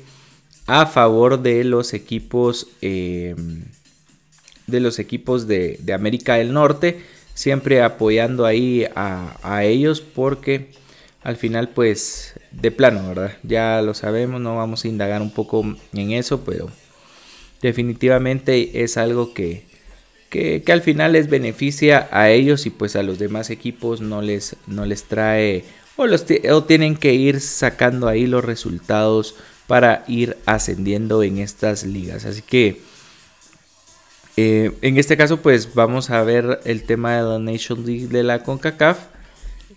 a 0.68 0.86
favor 0.86 1.42
de 1.42 1.64
los 1.64 1.94
equipos 1.94 2.68
em, 2.82 3.66
de 4.68 4.80
los 4.80 5.00
equipos 5.00 5.48
de, 5.48 5.80
América 5.94 6.36
del 6.36 6.54
Norte, 6.54 7.02
siempre 7.34 7.82
apoyando 7.82 8.46
ahí 8.46 8.86
a, 8.96 9.64
ellos 9.64 10.02
porque 10.02 10.72
al 11.24 11.38
final 11.38 11.70
pues 11.70 12.34
de 12.62 12.72
plano, 12.72 13.08
¿verdad? 13.08 13.38
Ya 13.44 13.82
lo 13.82 13.94
sabemos, 13.94 14.42
no 14.42 14.56
vamos 14.56 14.86
a 14.86 14.88
indagar 14.88 15.22
un 15.22 15.32
poco 15.32 15.64
en 15.94 16.12
eso, 16.12 16.44
pero 16.44 16.70
definitivamente 17.62 18.84
es 18.84 18.98
algo 18.98 19.34
que, 19.34 19.64
que, 20.30 20.64
al 20.72 20.82
final 20.82 21.14
les 21.14 21.30
beneficia 21.30 22.08
a 22.12 22.30
ellos 22.30 22.66
y 22.66 22.70
pues 22.70 22.96
a 22.96 23.04
los 23.04 23.20
demás 23.20 23.50
equipos 23.50 24.02
no 24.02 24.22
les, 24.22 24.56
no 24.68 24.86
les 24.86 25.04
trae 25.04 25.64
o, 25.96 26.08
los 26.08 26.26
o 26.52 26.64
tienen 26.64 26.96
que 26.96 27.14
ir 27.14 27.40
sacando 27.40 28.08
ahí 28.08 28.28
los 28.28 28.44
resultados 28.44 29.36
para 29.68 30.04
ir 30.08 30.38
ascendiendo 30.46 31.24
en 31.24 31.38
estas 31.40 31.86
ligas. 31.86 32.26
Así 32.26 32.42
que 32.42 32.82
eh, 34.38 34.74
en 34.82 34.98
este 34.98 35.16
caso 35.16 35.38
pues 35.38 35.74
vamos 35.74 36.10
a 36.10 36.22
ver 36.24 36.60
el 36.66 36.84
tema 36.84 37.16
de 37.16 37.24
la 37.24 37.40
Nation 37.40 37.86
League 37.86 38.08
de 38.08 38.24
la 38.24 38.44
CONCACAF. 38.44 39.15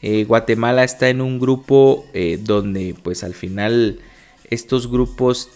Eh, 0.02 0.24
Guatemala 0.24 0.84
está 0.84 1.08
en 1.08 1.20
un 1.20 1.40
grupo 1.40 2.06
eh, 2.14 2.38
donde 2.40 2.94
pues 3.02 3.24
al 3.24 3.34
final 3.34 4.00
estos 4.50 4.90
grupos 4.90 5.50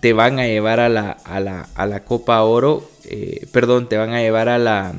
te 0.00 0.12
van 0.12 0.38
a 0.38 0.46
llevar 0.46 0.78
a 0.80 0.88
la, 0.88 1.10
a 1.10 1.40
la, 1.40 1.68
a 1.74 1.86
la 1.86 2.04
Copa 2.04 2.40
Oro, 2.42 2.88
eh, 3.04 3.46
perdón, 3.52 3.88
te 3.88 3.96
van 3.96 4.10
a 4.10 4.20
llevar 4.20 4.48
a 4.48 4.58
la 4.58 4.94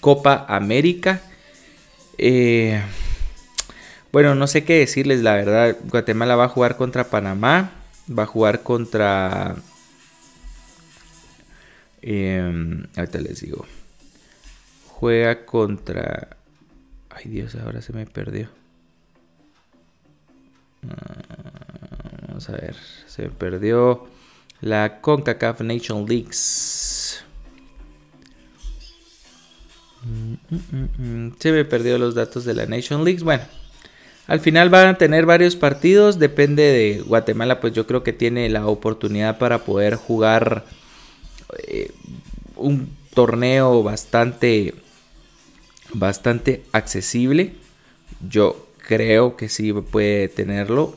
Copa 0.00 0.46
América. 0.48 1.20
Bueno, 4.14 4.36
no 4.36 4.46
sé 4.46 4.62
qué 4.62 4.78
decirles, 4.78 5.22
la 5.22 5.34
verdad. 5.34 5.76
Guatemala 5.90 6.36
va 6.36 6.44
a 6.44 6.48
jugar 6.48 6.76
contra 6.76 7.10
Panamá, 7.10 7.72
va 8.08 8.22
a 8.22 8.26
jugar 8.26 8.62
contra... 8.62 9.56
Eh, 12.00 12.84
ahorita 12.96 13.18
les 13.18 13.40
digo. 13.40 13.66
Juega 14.86 15.44
contra... 15.44 16.36
Ay 17.14 17.30
Dios, 17.30 17.54
ahora 17.54 17.80
se 17.80 17.92
me 17.92 18.06
perdió. 18.06 18.48
Ah, 20.88 22.26
vamos 22.28 22.48
a 22.48 22.52
ver, 22.52 22.76
se 23.06 23.22
me 23.22 23.30
perdió 23.30 24.06
la 24.60 25.00
CONCACAF 25.00 25.60
Nation 25.60 26.06
Leagues. 26.08 27.24
Mm, 30.04 30.34
mm, 30.54 31.26
mm, 31.26 31.32
Se 31.38 31.52
me 31.52 31.64
perdió 31.64 31.98
los 31.98 32.14
datos 32.14 32.44
de 32.44 32.54
la 32.54 32.66
Nation 32.66 33.04
Leagues. 33.04 33.22
Bueno, 33.22 33.44
al 34.26 34.40
final 34.40 34.68
van 34.70 34.88
a 34.88 34.98
tener 34.98 35.26
varios 35.26 35.56
partidos. 35.56 36.18
Depende 36.18 36.62
de 36.62 37.02
Guatemala, 37.06 37.60
pues 37.60 37.72
yo 37.72 37.86
creo 37.86 38.02
que 38.02 38.12
tiene 38.12 38.48
la 38.50 38.66
oportunidad 38.66 39.38
para 39.38 39.60
poder 39.64 39.96
jugar 39.96 40.64
eh, 41.68 41.92
un 42.56 42.90
torneo 43.14 43.82
bastante, 43.82 44.74
bastante 45.94 46.62
accesible. 46.72 47.54
Yo 48.28 48.68
creo 48.86 49.36
que 49.36 49.48
sí 49.48 49.72
puede 49.72 50.28
tenerlo. 50.28 50.96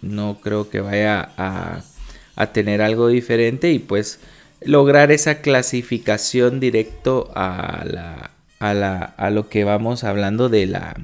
No 0.00 0.38
creo 0.40 0.70
que 0.70 0.80
vaya 0.80 1.30
a 1.36 2.46
tener 2.52 2.82
algo 2.82 3.08
diferente 3.08 3.72
y 3.72 3.78
pues 3.78 4.20
lograr 4.60 5.12
esa 5.12 5.40
clasificación 5.40 6.60
directo 6.60 7.30
a 7.34 7.84
la 7.84 8.30
a 8.58 9.30
lo 9.30 9.48
que 9.48 9.64
vamos 9.64 10.04
hablando 10.04 10.48
de 10.48 10.66
la 10.66 10.96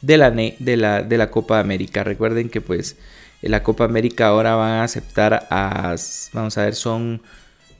de 0.00 0.16
la 0.16 1.02
de 1.02 1.18
la 1.18 1.30
Copa 1.30 1.60
América. 1.60 2.04
Recuerden 2.04 2.48
que 2.48 2.60
pues 2.60 2.96
la 3.42 3.62
Copa 3.62 3.84
América 3.84 4.28
ahora 4.28 4.54
van 4.56 4.72
a 4.72 4.84
aceptar 4.84 5.46
a 5.50 5.94
vamos 6.32 6.58
a 6.58 6.64
ver 6.64 6.74
son 6.74 7.22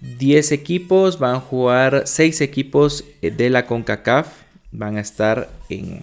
10 0.00 0.53
equipos, 0.53 1.18
van 1.18 1.37
a 1.37 1.40
jugar 1.40 2.03
6 2.07 2.40
equipos 2.40 3.05
de 3.20 3.50
la 3.50 3.66
CONCACAF, 3.66 4.29
van 4.72 4.96
a 4.96 5.00
estar 5.00 5.48
en 5.68 6.02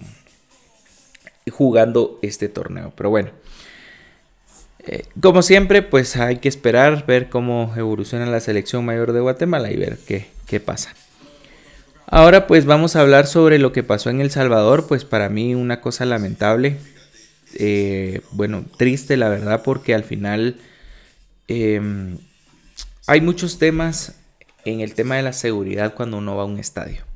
jugando 1.50 2.18
este 2.22 2.48
torneo. 2.48 2.92
Pero 2.96 3.10
bueno, 3.10 3.30
eh, 4.80 5.04
como 5.20 5.42
siempre, 5.42 5.82
pues 5.82 6.16
hay 6.16 6.38
que 6.38 6.48
esperar, 6.48 7.06
ver 7.06 7.28
cómo 7.28 7.72
evoluciona 7.76 8.26
la 8.26 8.40
selección 8.40 8.84
mayor 8.84 9.12
de 9.12 9.20
Guatemala 9.20 9.70
y 9.70 9.76
ver 9.76 9.98
qué, 10.06 10.26
qué 10.46 10.60
pasa. 10.60 10.94
Ahora 12.10 12.46
pues 12.46 12.64
vamos 12.64 12.96
a 12.96 13.02
hablar 13.02 13.26
sobre 13.26 13.58
lo 13.58 13.72
que 13.72 13.82
pasó 13.82 14.08
en 14.08 14.22
El 14.22 14.30
Salvador, 14.30 14.86
pues 14.86 15.04
para 15.04 15.28
mí 15.28 15.54
una 15.54 15.82
cosa 15.82 16.06
lamentable, 16.06 16.78
eh, 17.54 18.22
bueno, 18.30 18.64
triste 18.78 19.18
la 19.18 19.28
verdad 19.28 19.62
porque 19.62 19.94
al 19.94 20.04
final 20.04 20.56
em, 21.48 22.16
hay 23.06 23.20
muchos 23.20 23.58
temas 23.58 24.14
en 24.64 24.80
el 24.80 24.94
tema 24.94 25.16
de 25.16 25.22
la 25.22 25.34
seguridad 25.34 25.94
cuando 25.94 26.16
uno 26.16 26.34
va 26.34 26.44
a 26.44 26.46
un 26.46 26.58
estadio. 26.58 27.07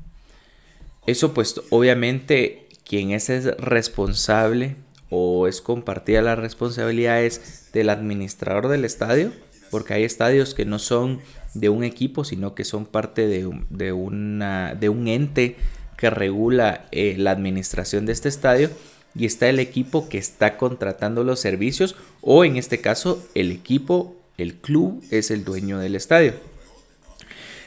Eso 1.05 1.33
pues 1.33 1.61
obviamente 1.69 2.67
quien 2.85 3.11
es 3.11 3.29
responsable 3.57 4.75
o 5.09 5.47
es 5.47 5.61
compartida 5.61 6.21
las 6.21 6.39
responsabilidades 6.39 7.69
del 7.73 7.89
administrador 7.89 8.67
del 8.67 8.85
estadio, 8.85 9.31
porque 9.69 9.93
hay 9.93 10.03
estadios 10.03 10.53
que 10.53 10.65
no 10.65 10.79
son 10.79 11.19
de 11.53 11.69
un 11.69 11.83
equipo, 11.83 12.23
sino 12.23 12.55
que 12.55 12.63
son 12.63 12.85
parte 12.85 13.27
de 13.27 13.93
un 13.93 15.07
ente 15.07 15.55
que 15.97 16.09
regula 16.09 16.85
eh, 16.91 17.15
la 17.17 17.31
administración 17.31 18.05
de 18.05 18.13
este 18.13 18.29
estadio 18.29 18.69
y 19.15 19.25
está 19.25 19.49
el 19.49 19.59
equipo 19.59 20.09
que 20.09 20.17
está 20.17 20.57
contratando 20.57 21.23
los 21.23 21.39
servicios 21.39 21.95
o 22.21 22.43
en 22.45 22.57
este 22.57 22.81
caso 22.81 23.23
el 23.35 23.51
equipo, 23.51 24.15
el 24.37 24.55
club 24.55 25.03
es 25.11 25.31
el 25.31 25.45
dueño 25.45 25.79
del 25.79 25.95
estadio. 25.95 26.33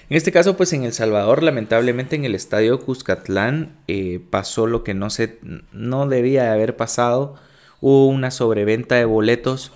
En 0.08 0.16
este 0.16 0.30
caso, 0.30 0.56
pues 0.56 0.72
en 0.72 0.84
El 0.84 0.92
Salvador, 0.92 1.42
lamentablemente 1.42 2.14
en 2.14 2.24
el 2.24 2.36
estadio 2.36 2.80
Cuscatlán 2.80 3.76
eh, 3.88 4.20
pasó 4.30 4.68
lo 4.68 4.84
que 4.84 4.94
no, 4.94 5.10
se, 5.10 5.38
no 5.72 6.06
debía 6.06 6.44
de 6.44 6.50
haber 6.50 6.76
pasado. 6.76 7.34
Hubo 7.80 8.06
una 8.06 8.30
sobreventa 8.30 8.94
de 8.94 9.04
boletos. 9.04 9.72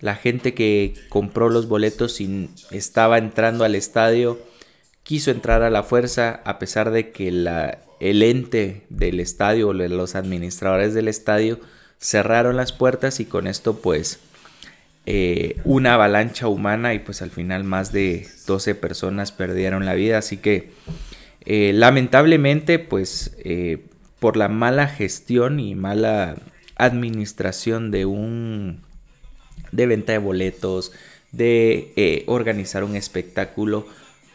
La 0.00 0.14
gente 0.14 0.54
que 0.54 0.94
compró 1.10 1.50
los 1.50 1.68
boletos 1.68 2.20
y 2.22 2.48
estaba 2.70 3.18
entrando 3.18 3.64
al 3.64 3.74
estadio 3.74 4.38
quiso 5.02 5.30
entrar 5.30 5.62
a 5.62 5.70
la 5.70 5.82
fuerza 5.82 6.40
a 6.44 6.58
pesar 6.58 6.90
de 6.90 7.12
que 7.12 7.28
el 7.28 8.22
ente 8.22 8.86
del 8.88 9.20
estadio, 9.20 9.72
los 9.74 10.14
administradores 10.14 10.94
del 10.94 11.08
estadio 11.08 11.60
cerraron 11.98 12.56
las 12.56 12.72
puertas 12.72 13.20
y 13.20 13.26
con 13.26 13.46
esto 13.46 13.76
pues 13.76 14.18
eh, 15.06 15.60
una 15.64 15.94
avalancha 15.94 16.48
humana 16.48 16.94
y 16.94 16.98
pues 16.98 17.22
al 17.22 17.30
final 17.30 17.64
más 17.64 17.92
de 17.92 18.26
12 18.46 18.74
personas 18.74 19.32
perdieron 19.32 19.84
la 19.84 19.94
vida. 19.94 20.18
Así 20.18 20.36
que 20.36 20.70
eh, 21.44 21.72
lamentablemente 21.74 22.78
pues 22.78 23.36
eh, 23.44 23.84
por 24.18 24.36
la 24.36 24.48
mala 24.48 24.88
gestión 24.88 25.60
y 25.60 25.74
mala 25.74 26.36
administración 26.76 27.90
de 27.90 28.06
un 28.06 28.80
de 29.72 29.86
venta 29.86 30.12
de 30.12 30.18
boletos, 30.18 30.92
de 31.32 32.24
organizar 32.26 32.84
un 32.84 32.94
espectáculo 32.94 33.86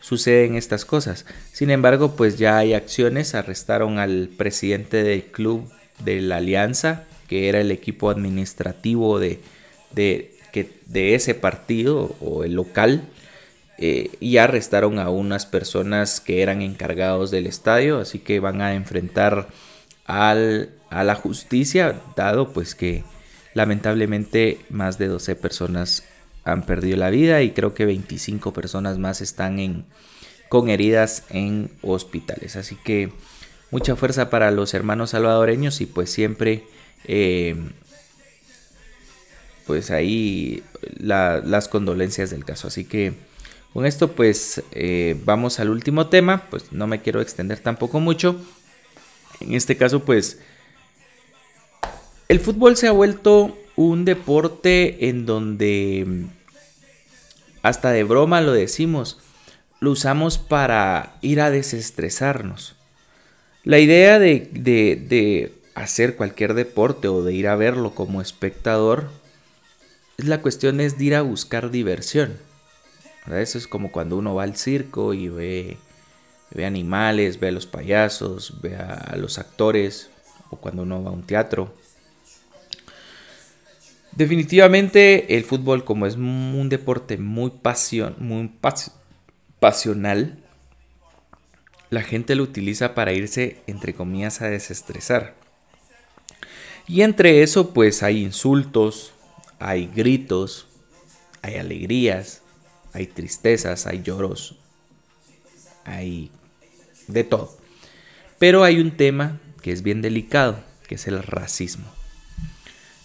suceden 0.02 0.56
estas 0.56 0.86
cosas. 0.86 1.26
Sin 1.52 1.70
embargo, 1.70 2.16
pues 2.16 2.38
ya 2.38 2.58
hay 2.58 2.74
acciones. 2.74 3.36
Arrestaron 3.36 4.00
al 4.00 4.30
presidente 4.36 5.04
del 5.04 5.24
club 5.24 5.70
de 6.04 6.22
la 6.22 6.38
Alianza, 6.38 7.06
que 7.28 7.50
era 7.50 7.62
el 7.62 7.72
equipo 7.72 8.10
administrativo 8.10 9.20
de, 9.20 9.40
de 10.54 11.16
ese 11.16 11.36
partido 11.36 12.16
o 12.20 12.44
el 12.44 12.54
local. 12.54 13.04
Eh, 13.82 14.12
y 14.20 14.38
arrestaron 14.38 15.00
a 15.00 15.10
unas 15.10 15.46
personas 15.46 16.20
que 16.20 16.42
eran 16.42 16.62
encargados 16.62 17.32
del 17.32 17.48
estadio, 17.48 18.00
así 18.00 18.20
que 18.20 18.42
van 18.42 18.62
a 18.62 18.74
enfrentar 18.74 19.48
al, 20.06 20.72
a 20.90 21.06
la 21.06 21.16
justicia, 21.16 22.02
dado 22.18 22.52
pues 22.52 22.76
que 22.76 23.06
lamentablemente 23.54 24.60
más 24.70 24.98
de 24.98 25.08
12 25.08 25.38
personas 25.38 26.04
han 26.44 26.66
perdido 26.66 26.98
la 26.98 27.10
vida 27.10 27.42
y 27.42 27.52
creo 27.52 27.74
que 27.74 27.86
25 27.86 28.54
personas 28.54 28.98
más 28.98 29.22
están 29.22 29.60
en, 29.60 29.86
con 30.50 30.70
heridas 30.70 31.24
en 31.30 31.72
hospitales. 31.82 32.56
Así 32.56 32.76
que 32.84 33.12
mucha 33.72 33.96
fuerza 33.96 34.30
para 34.30 34.52
los 34.52 34.74
hermanos 34.74 35.12
salvadoreños 35.12 35.82
y 35.82 35.86
pues 35.86 36.12
siempre 36.12 36.66
eh, 37.06 37.56
pues 39.70 39.92
ahí 39.92 40.64
las 40.98 41.68
condolencias 41.68 42.32
del 42.32 42.44
caso. 42.44 42.70
Así 42.70 42.86
que 42.86 43.14
con 43.72 43.86
esto 43.86 44.14
pues 44.14 44.64
eh, 44.72 45.16
vamos 45.26 45.60
al 45.60 45.70
último 45.70 46.08
tema, 46.08 46.46
pues 46.50 46.72
no 46.72 46.88
me 46.88 47.04
quiero 47.04 47.22
extender 47.22 47.60
tampoco 47.60 48.00
mucho. 48.00 48.36
En 49.42 49.54
este 49.54 49.78
caso 49.78 50.04
pues 50.04 50.40
el 52.30 52.40
fútbol 52.40 52.78
se 52.78 52.88
ha 52.88 52.92
vuelto 52.92 53.56
un 53.76 54.06
deporte 54.06 55.08
en 55.08 55.28
donde 55.28 56.26
hasta 57.62 57.92
de 57.92 58.04
broma 58.04 58.42
lo 58.42 58.54
decimos, 58.54 59.20
lo 59.80 59.92
usamos 59.92 60.40
para 60.40 61.18
ir 61.22 61.42
a 61.42 61.52
desestresarnos. 61.52 62.76
La 63.64 63.78
idea 63.78 64.18
de, 64.18 65.54
hacer 65.76 66.16
cualquier 66.16 66.56
deporte 66.56 67.08
o 67.08 67.22
de 67.22 67.36
ir 67.36 67.48
a 67.48 67.56
verlo 67.56 67.94
como 67.94 68.20
espectador, 68.20 69.12
es 69.12 69.19
la 70.24 70.42
cuestión 70.42 70.80
es 70.80 71.00
ir 71.00 71.16
a 71.16 71.22
buscar 71.22 71.72
diversión. 71.72 72.38
Eso 73.28 73.58
es 73.58 73.68
como 73.68 73.92
cuando 73.92 74.18
uno 74.18 74.36
va 74.36 74.44
al 74.44 74.56
circo 74.56 75.14
y 75.14 75.30
ve, 75.30 75.78
ve 76.52 76.66
animales, 76.66 77.40
ve 77.40 77.50
a 77.50 77.52
los 77.52 77.68
payasos, 77.68 78.62
ve 78.62 78.76
a 78.76 79.16
los 79.18 79.38
actores, 79.38 80.10
o 80.50 80.58
cuando 80.58 80.84
uno 80.84 81.04
va 81.04 81.12
a 81.12 81.14
un 81.14 81.24
teatro. 81.24 81.74
Definitivamente 84.12 85.38
el 85.38 85.44
fútbol 85.44 85.86
como 85.86 86.06
es 86.06 86.16
un 86.16 86.68
deporte 86.70 87.18
muy, 87.18 87.54
muy 88.18 88.52
pasional, 89.60 90.40
la 91.90 92.02
gente 92.02 92.36
lo 92.36 92.44
utiliza 92.44 92.94
para 92.96 93.14
irse, 93.14 93.62
entre 93.68 93.94
comillas, 93.94 94.42
a 94.42 94.50
desestresar. 94.50 95.36
Y 96.88 97.02
entre 97.04 97.44
eso 97.44 97.72
pues 97.72 98.02
hay 98.04 98.24
insultos, 98.24 99.14
hay 99.60 99.88
gritos, 99.88 100.68
hay 101.42 101.56
alegrías, 101.56 102.42
hay 102.94 103.08
tristezas, 103.08 103.86
hay 103.86 104.02
lloros, 104.02 104.56
hay 105.86 106.32
de 107.08 107.24
todo. 107.24 107.58
Pero 108.38 108.64
hay 108.64 108.80
un 108.80 108.92
tema 108.92 109.40
que 109.62 109.72
es 109.72 109.84
bien 109.84 110.02
delicado, 110.02 110.64
que 110.88 110.96
es 110.96 111.08
el 111.08 111.22
racismo. 111.22 111.86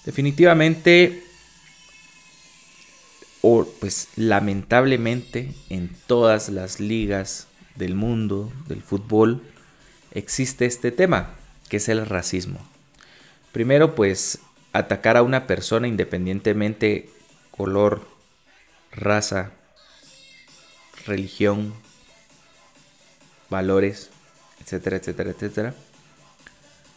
Definitivamente, 0.05 1.23
o 3.43 3.67
pues 3.81 4.09
lamentablemente 4.17 5.53
en 5.71 5.91
todas 6.07 6.49
las 6.49 6.79
ligas 6.79 7.49
del 7.75 7.95
mundo 7.95 8.53
del 8.69 8.83
fútbol 8.83 9.43
existe 10.13 10.67
este 10.67 10.93
tema, 10.93 11.35
que 11.69 11.79
es 11.79 11.89
el 11.89 12.07
racismo. 12.07 12.61
Primero, 13.53 13.95
pues 13.95 14.41
atacar 14.75 15.17
a 15.17 15.23
una 15.23 15.47
persona 15.47 15.89
independientemente 15.89 17.09
color, 17.51 18.07
raza, 18.93 19.53
religión, 21.07 21.73
valores, 23.49 24.11
etcétera, 24.61 24.97
etcétera, 24.97 25.31
etcétera 25.31 25.75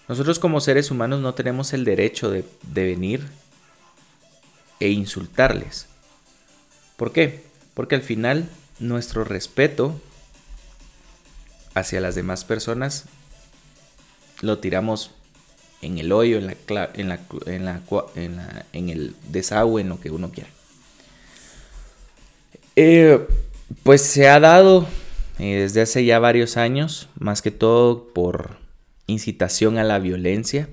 nosotros 0.07 0.39
como 0.39 0.61
seres 0.61 0.89
humanos 0.89 1.19
no 1.19 1.33
tenemos 1.33 1.73
el 1.73 1.83
derecho 1.83 2.29
de, 2.29 2.45
venir 2.63 3.27
e 4.79 4.89
insultarles. 4.89 5.87
¿Por 6.95 7.11
qué? 7.11 7.43
Porque 7.73 7.95
al 7.95 8.01
final 8.01 8.49
nuestro 8.79 9.25
respeto 9.25 9.99
hacia 11.73 11.99
las 11.99 12.15
demás 12.15 12.45
personas 12.45 13.05
lo 14.41 14.59
tiramos 14.59 15.11
en 15.81 15.97
el 15.97 16.11
hoyo, 16.11 16.37
en, 16.37 16.47
la, 16.47 16.57
en, 16.93 17.09
la, 17.09 17.19
en, 17.45 17.65
la, 17.65 18.65
en, 18.73 18.89
el 18.89 19.15
desagüe, 19.29 19.81
en 19.81 19.89
lo 19.89 19.99
que 19.99 20.11
uno 20.11 20.31
quiera. 20.31 20.49
Eh, 22.75 23.19
pues 23.83 24.01
se 24.01 24.29
ha 24.29 24.39
dado 24.39 24.87
eh, 25.39 25.61
desde 25.61 25.81
hace 25.81 26.05
ya 26.05 26.19
varios 26.19 26.57
años, 26.57 27.09
más 27.19 27.41
que 27.41 27.51
todo 27.51 28.07
por 28.13 28.57
incitación 29.07 29.77
a 29.77 29.83
la 29.83 29.99
violencia. 29.99 30.69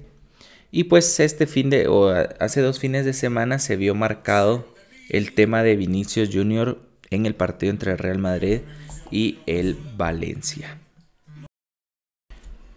Y 0.70 0.84
pues 0.84 1.20
este 1.20 1.46
fin 1.46 1.70
de, 1.70 1.86
o 1.86 2.08
hace 2.40 2.60
dos 2.60 2.78
fines 2.78 3.04
de 3.04 3.12
semana 3.12 3.58
se 3.58 3.76
vio 3.76 3.94
marcado 3.94 4.66
el 5.08 5.32
tema 5.32 5.62
de 5.62 5.76
Vinicius 5.76 6.30
Jr. 6.32 6.78
en 7.10 7.26
el 7.26 7.34
partido 7.34 7.70
entre 7.70 7.96
Real 7.96 8.18
Madrid 8.18 8.60
y 9.10 9.38
el 9.46 9.76
Valencia. 9.96 10.78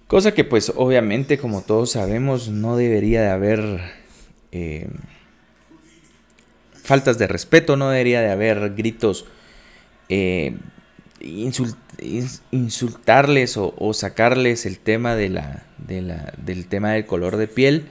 Cosa 0.07 0.33
que 0.33 0.45
pues 0.45 0.71
obviamente 0.75 1.37
como 1.37 1.61
todos 1.61 1.91
sabemos 1.91 2.47
no 2.47 2.77
debería 2.77 3.21
de 3.21 3.29
haber 3.29 3.81
eh, 4.53 4.87
faltas 6.81 7.17
de 7.17 7.27
respeto, 7.27 7.75
no 7.75 7.89
debería 7.89 8.21
de 8.21 8.31
haber 8.31 8.73
gritos 8.73 9.25
eh, 10.07 10.55
insultarles 12.51 13.57
o, 13.57 13.93
sacarles 13.93 14.65
el 14.65 14.79
tema 14.79 15.15
de 15.15 15.27
la, 15.29 15.63
del 15.77 16.67
tema 16.67 16.93
del 16.93 17.05
color 17.05 17.35
de 17.35 17.47
piel. 17.47 17.87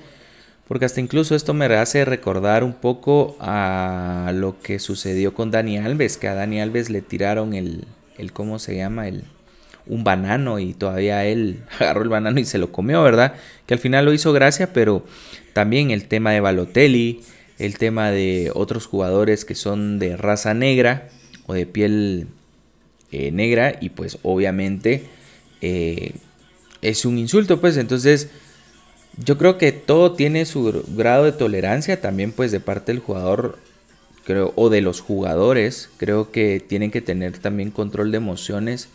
Porque 0.66 0.85
hasta 0.85 1.00
incluso 1.00 1.37
esto 1.37 1.55
me 1.55 1.66
hace 1.66 2.05
recordar 2.05 2.64
un 2.64 2.72
poco 2.72 3.37
a 3.38 4.33
lo 4.35 4.59
que 4.61 4.81
sucedió 4.81 5.33
con 5.33 5.52
Dani 5.52 5.79
Alves, 5.79 6.16
que 6.16 6.26
a 6.26 6.35
Dani 6.35 6.61
Alves 6.61 6.90
le 6.90 7.02
tiraron 7.02 7.55
el, 7.55 7.85
el 8.18 8.33
¿cómo 8.33 8.59
se 8.59 8.74
llama? 8.74 9.07
El, 9.07 9.24
un 9.87 10.05
banano 10.05 10.59
y 10.59 10.75
todavía 10.75 11.25
él 11.25 11.61
agarró 11.79 12.03
el 12.03 12.09
banano 12.09 12.40
y 12.40 12.44
se 12.44 12.59
lo 12.59 12.72
comió, 12.72 13.03
¿verdad? 13.03 13.35
Que 13.66 13.75
al 13.75 13.81
final 13.81 14.05
lo 14.05 14.12
hizo 14.12 14.33
gracia, 14.33 14.72
pero 14.72 15.05
también 15.53 15.90
el 15.90 16.07
tema 16.07 16.33
de 16.33 16.40
Balotelli, 16.40 17.22
el 17.59 17.79
tema 17.79 18.11
de 18.11 18.51
otros 18.55 18.87
jugadores 18.87 19.44
que 19.44 19.55
son 19.55 19.99
de 19.99 20.16
raza 20.16 20.55
negra 20.55 21.09
o 21.46 21.55
de 21.55 21.66
piel 21.66 22.29
eh, 23.12 23.31
negra 23.31 23.77
y 23.81 23.90
pues 23.90 24.18
obviamente 24.22 25.05
eh, 25.61 26.12
es 26.83 27.05
un 27.05 27.18
insulto 27.18 27.61
pues 27.61 27.77
entonces 27.77 28.29
yo 29.16 29.38
creo 29.38 29.57
que 29.57 29.72
todo 29.72 30.12
tiene 30.12 30.44
su 30.44 30.85
grado 30.88 31.25
de 31.25 31.33
tolerancia 31.33 32.01
también 32.01 32.33
pues 32.33 32.51
de 32.51 32.61
parte 32.61 32.92
del 32.92 33.01
jugador 33.01 33.59
creo 34.25 34.53
o 34.57 34.68
de 34.68 34.83
los 34.83 35.01
jugadores 35.01 35.88
creo 35.96 36.33
que 36.33 36.61
tienen 36.61 36.90
que 36.90 37.01
tener 37.01 37.38
también 37.38 37.70
control 37.70 38.11
de 38.11 38.18
emociones 38.18 38.88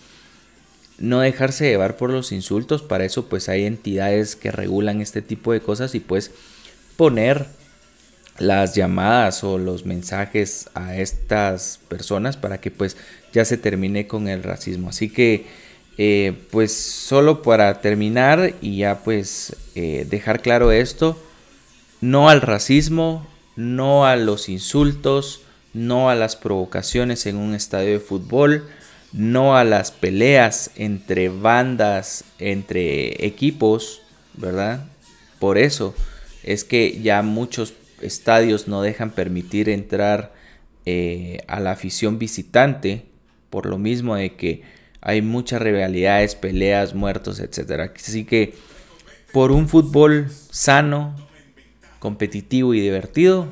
no 1.02 1.20
dejarse 1.20 1.66
llevar 1.66 1.98
por 1.98 2.12
los 2.12 2.32
insultos 2.32 2.84
para 2.84 3.06
eso 3.06 3.28
pues 3.28 3.50
hay 3.50 3.66
entidades 3.66 4.36
que 4.36 4.52
regulan 4.52 5.02
este 5.02 5.22
tipo 5.22 5.52
de 5.52 5.60
cosas 5.60 5.96
y 5.96 6.00
pues 6.00 6.32
poner 6.96 7.48
las 8.38 8.76
llamadas 8.76 9.44
o 9.44 9.58
los 9.58 9.86
mensajes 9.86 10.70
a 10.74 10.96
estas 10.96 11.80
personas 11.88 12.38
para 12.38 12.60
que 12.60 12.72
pues 12.72 12.98
ya 13.34 13.46
se 13.46 13.58
termine 13.58 14.08
con 14.08 14.28
el 14.28 14.44
racismo. 14.44 14.90
Así 14.90 15.10
que 15.10 15.46
eh, 15.98 16.34
pues 16.50 16.76
solo 16.76 17.42
para 17.42 17.82
terminar 17.82 18.56
y 18.62 18.78
ya 18.78 19.04
pues 19.04 19.56
eh, 19.76 20.08
dejar 20.10 20.42
claro 20.42 20.72
esto, 20.72 21.22
no 22.00 22.30
al 22.30 22.42
racismo, 22.42 23.28
no 23.56 24.06
a 24.06 24.16
los 24.16 24.50
insultos, 24.50 25.42
no 25.74 26.10
a 26.10 26.16
las 26.16 26.36
provocaciones 26.36 27.26
en 27.26 27.38
un 27.38 27.54
estadio 27.54 27.92
de 27.92 28.00
fútbol, 28.00 28.66
no 29.14 29.58
a 29.58 29.64
las 29.64 29.92
peleas 29.92 30.72
entre 30.76 31.30
bandas, 31.30 32.24
entre 32.40 33.26
equipos, 33.26 34.02
¿verdad? 34.36 34.86
Por 35.40 35.58
eso 35.58 35.96
es 36.44 36.64
que 36.64 37.02
ya 37.02 37.22
muchos 37.22 37.74
estadios 38.02 38.68
no 38.68 38.82
dejan 38.82 39.12
permitir 39.12 39.70
entrar 39.70 40.34
eh, 40.86 41.40
a 41.48 41.60
la 41.60 41.72
afición 41.72 42.20
visitante, 42.20 43.06
por 43.50 43.66
lo 43.66 43.78
mismo 43.78 44.16
de 44.16 44.36
que 44.36 44.64
hay 45.02 45.22
muchas 45.22 45.62
rivalidades, 45.62 46.36
peleas, 46.36 46.94
muertos, 46.94 47.40
etc. 47.40 47.92
Así 47.96 48.26
que 48.26 48.56
por 49.34 49.52
un 49.52 49.68
fútbol 49.68 50.30
sano, 50.52 51.16
competitivo 52.00 52.74
y 52.74 52.82
divertido, 52.82 53.48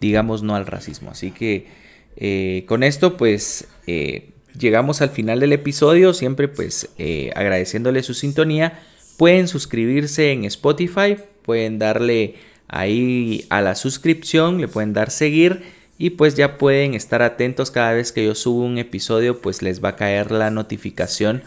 digamos 0.00 0.42
no 0.42 0.54
al 0.54 0.66
racismo. 0.66 1.10
Así 1.10 1.30
que 1.30 1.85
eh, 2.16 2.64
con 2.66 2.82
esto 2.82 3.16
pues 3.16 3.68
eh, 3.86 4.30
llegamos 4.58 5.02
al 5.02 5.10
final 5.10 5.40
del 5.40 5.52
episodio, 5.52 6.14
siempre 6.14 6.48
pues 6.48 6.88
eh, 6.98 7.30
agradeciéndole 7.34 8.02
su 8.02 8.14
sintonía. 8.14 8.80
Pueden 9.16 9.48
suscribirse 9.48 10.32
en 10.32 10.44
Spotify, 10.44 11.16
pueden 11.42 11.78
darle 11.78 12.34
ahí 12.68 13.46
a 13.48 13.60
la 13.62 13.74
suscripción, 13.74 14.60
le 14.60 14.68
pueden 14.68 14.92
dar 14.92 15.10
seguir 15.10 15.62
y 15.98 16.10
pues 16.10 16.34
ya 16.34 16.58
pueden 16.58 16.94
estar 16.94 17.22
atentos 17.22 17.70
cada 17.70 17.92
vez 17.92 18.12
que 18.12 18.24
yo 18.24 18.34
subo 18.34 18.64
un 18.64 18.78
episodio, 18.78 19.40
pues 19.40 19.62
les 19.62 19.82
va 19.82 19.90
a 19.90 19.96
caer 19.96 20.30
la 20.30 20.50
notificación 20.50 21.42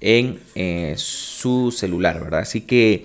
en 0.00 0.38
su 0.96 1.72
celular, 1.74 2.20
¿verdad? 2.22 2.40
Así 2.40 2.60
que 2.60 3.04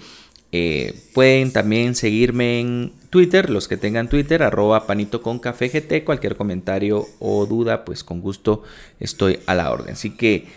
pueden 1.13 1.53
también 1.53 1.95
seguirme 1.95 2.59
en 2.59 2.93
Twitter, 3.09 3.49
los 3.49 3.67
que 3.67 3.77
tengan 3.77 4.09
Twitter, 4.09 4.41
arroba 4.41 4.87
panito 4.87 5.21
con 5.21 5.39
café 5.39 5.69
GT, 5.69 6.03
cualquier 6.03 6.35
comentario 6.35 7.07
o 7.19 7.45
duda, 7.45 7.85
pues 7.85 8.03
con 8.03 8.21
gusto 8.21 8.63
estoy 8.99 9.39
a 9.45 9.55
la 9.55 9.71
orden. 9.71 9.93
Así 9.93 10.11
que 10.11 10.47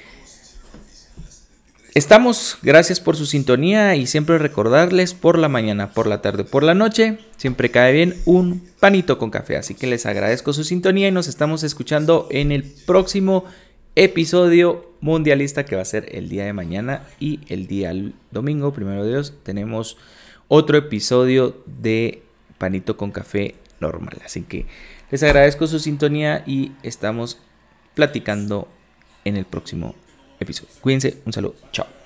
estamos, 1.94 2.59
gracias 2.62 3.00
por 3.00 3.16
su 3.16 3.26
sintonía 3.26 3.96
y 3.96 4.07
siempre 4.07 4.38
recordarles 4.38 5.14
por 5.14 5.38
la 5.38 5.48
mañana, 5.48 5.90
por 5.92 6.07
la 6.07 6.22
tarde, 6.22 6.44
por 6.44 6.62
la 6.62 6.74
noche, 6.74 7.18
siempre 7.37 7.70
cae 7.70 7.92
bien 7.92 8.14
un 8.24 8.62
panito 8.80 9.18
con 9.18 9.30
café. 9.30 9.57
Así 9.57 9.74
que 9.74 9.87
les 9.87 10.07
agradezco 10.07 10.52
su 10.52 10.64
sintonía 10.64 11.09
y 11.09 11.12
nos 11.12 11.28
estamos 11.28 11.62
escuchando 11.62 12.28
en 12.30 12.52
el 12.52 12.62
próximo 12.62 13.44
episodio 13.96 14.92
mundialista 15.00 15.64
que 15.64 15.76
va 15.76 15.83
a 15.83 15.87
ser 15.87 16.09
el 16.16 16.28
día 16.28 16.44
de 16.44 16.52
mañana 16.52 17.07
y 17.20 17.40
el 17.48 17.66
día 17.66 17.92
domingo, 18.30 18.72
primero 18.72 19.07
Dios, 19.07 19.35
tenemos 19.42 19.96
otro 20.48 20.76
episodio 20.78 21.62
de 21.66 22.22
panito 22.59 22.96
con 22.96 23.11
café 23.11 23.54
normal. 23.80 24.18
Así 24.24 24.42
que 24.42 24.66
les 25.11 25.22
agradezco 25.22 25.66
su 25.66 25.78
sintonía 25.78 26.42
y 26.46 26.72
estamos 26.83 27.38
platicando 27.94 28.68
en 29.24 29.37
el 29.37 29.44
próximo 29.44 29.94
episodio. 30.40 30.70
Cuídense, 30.80 31.18
un 31.24 31.33
saludo, 31.33 31.54
chao. 31.72 32.03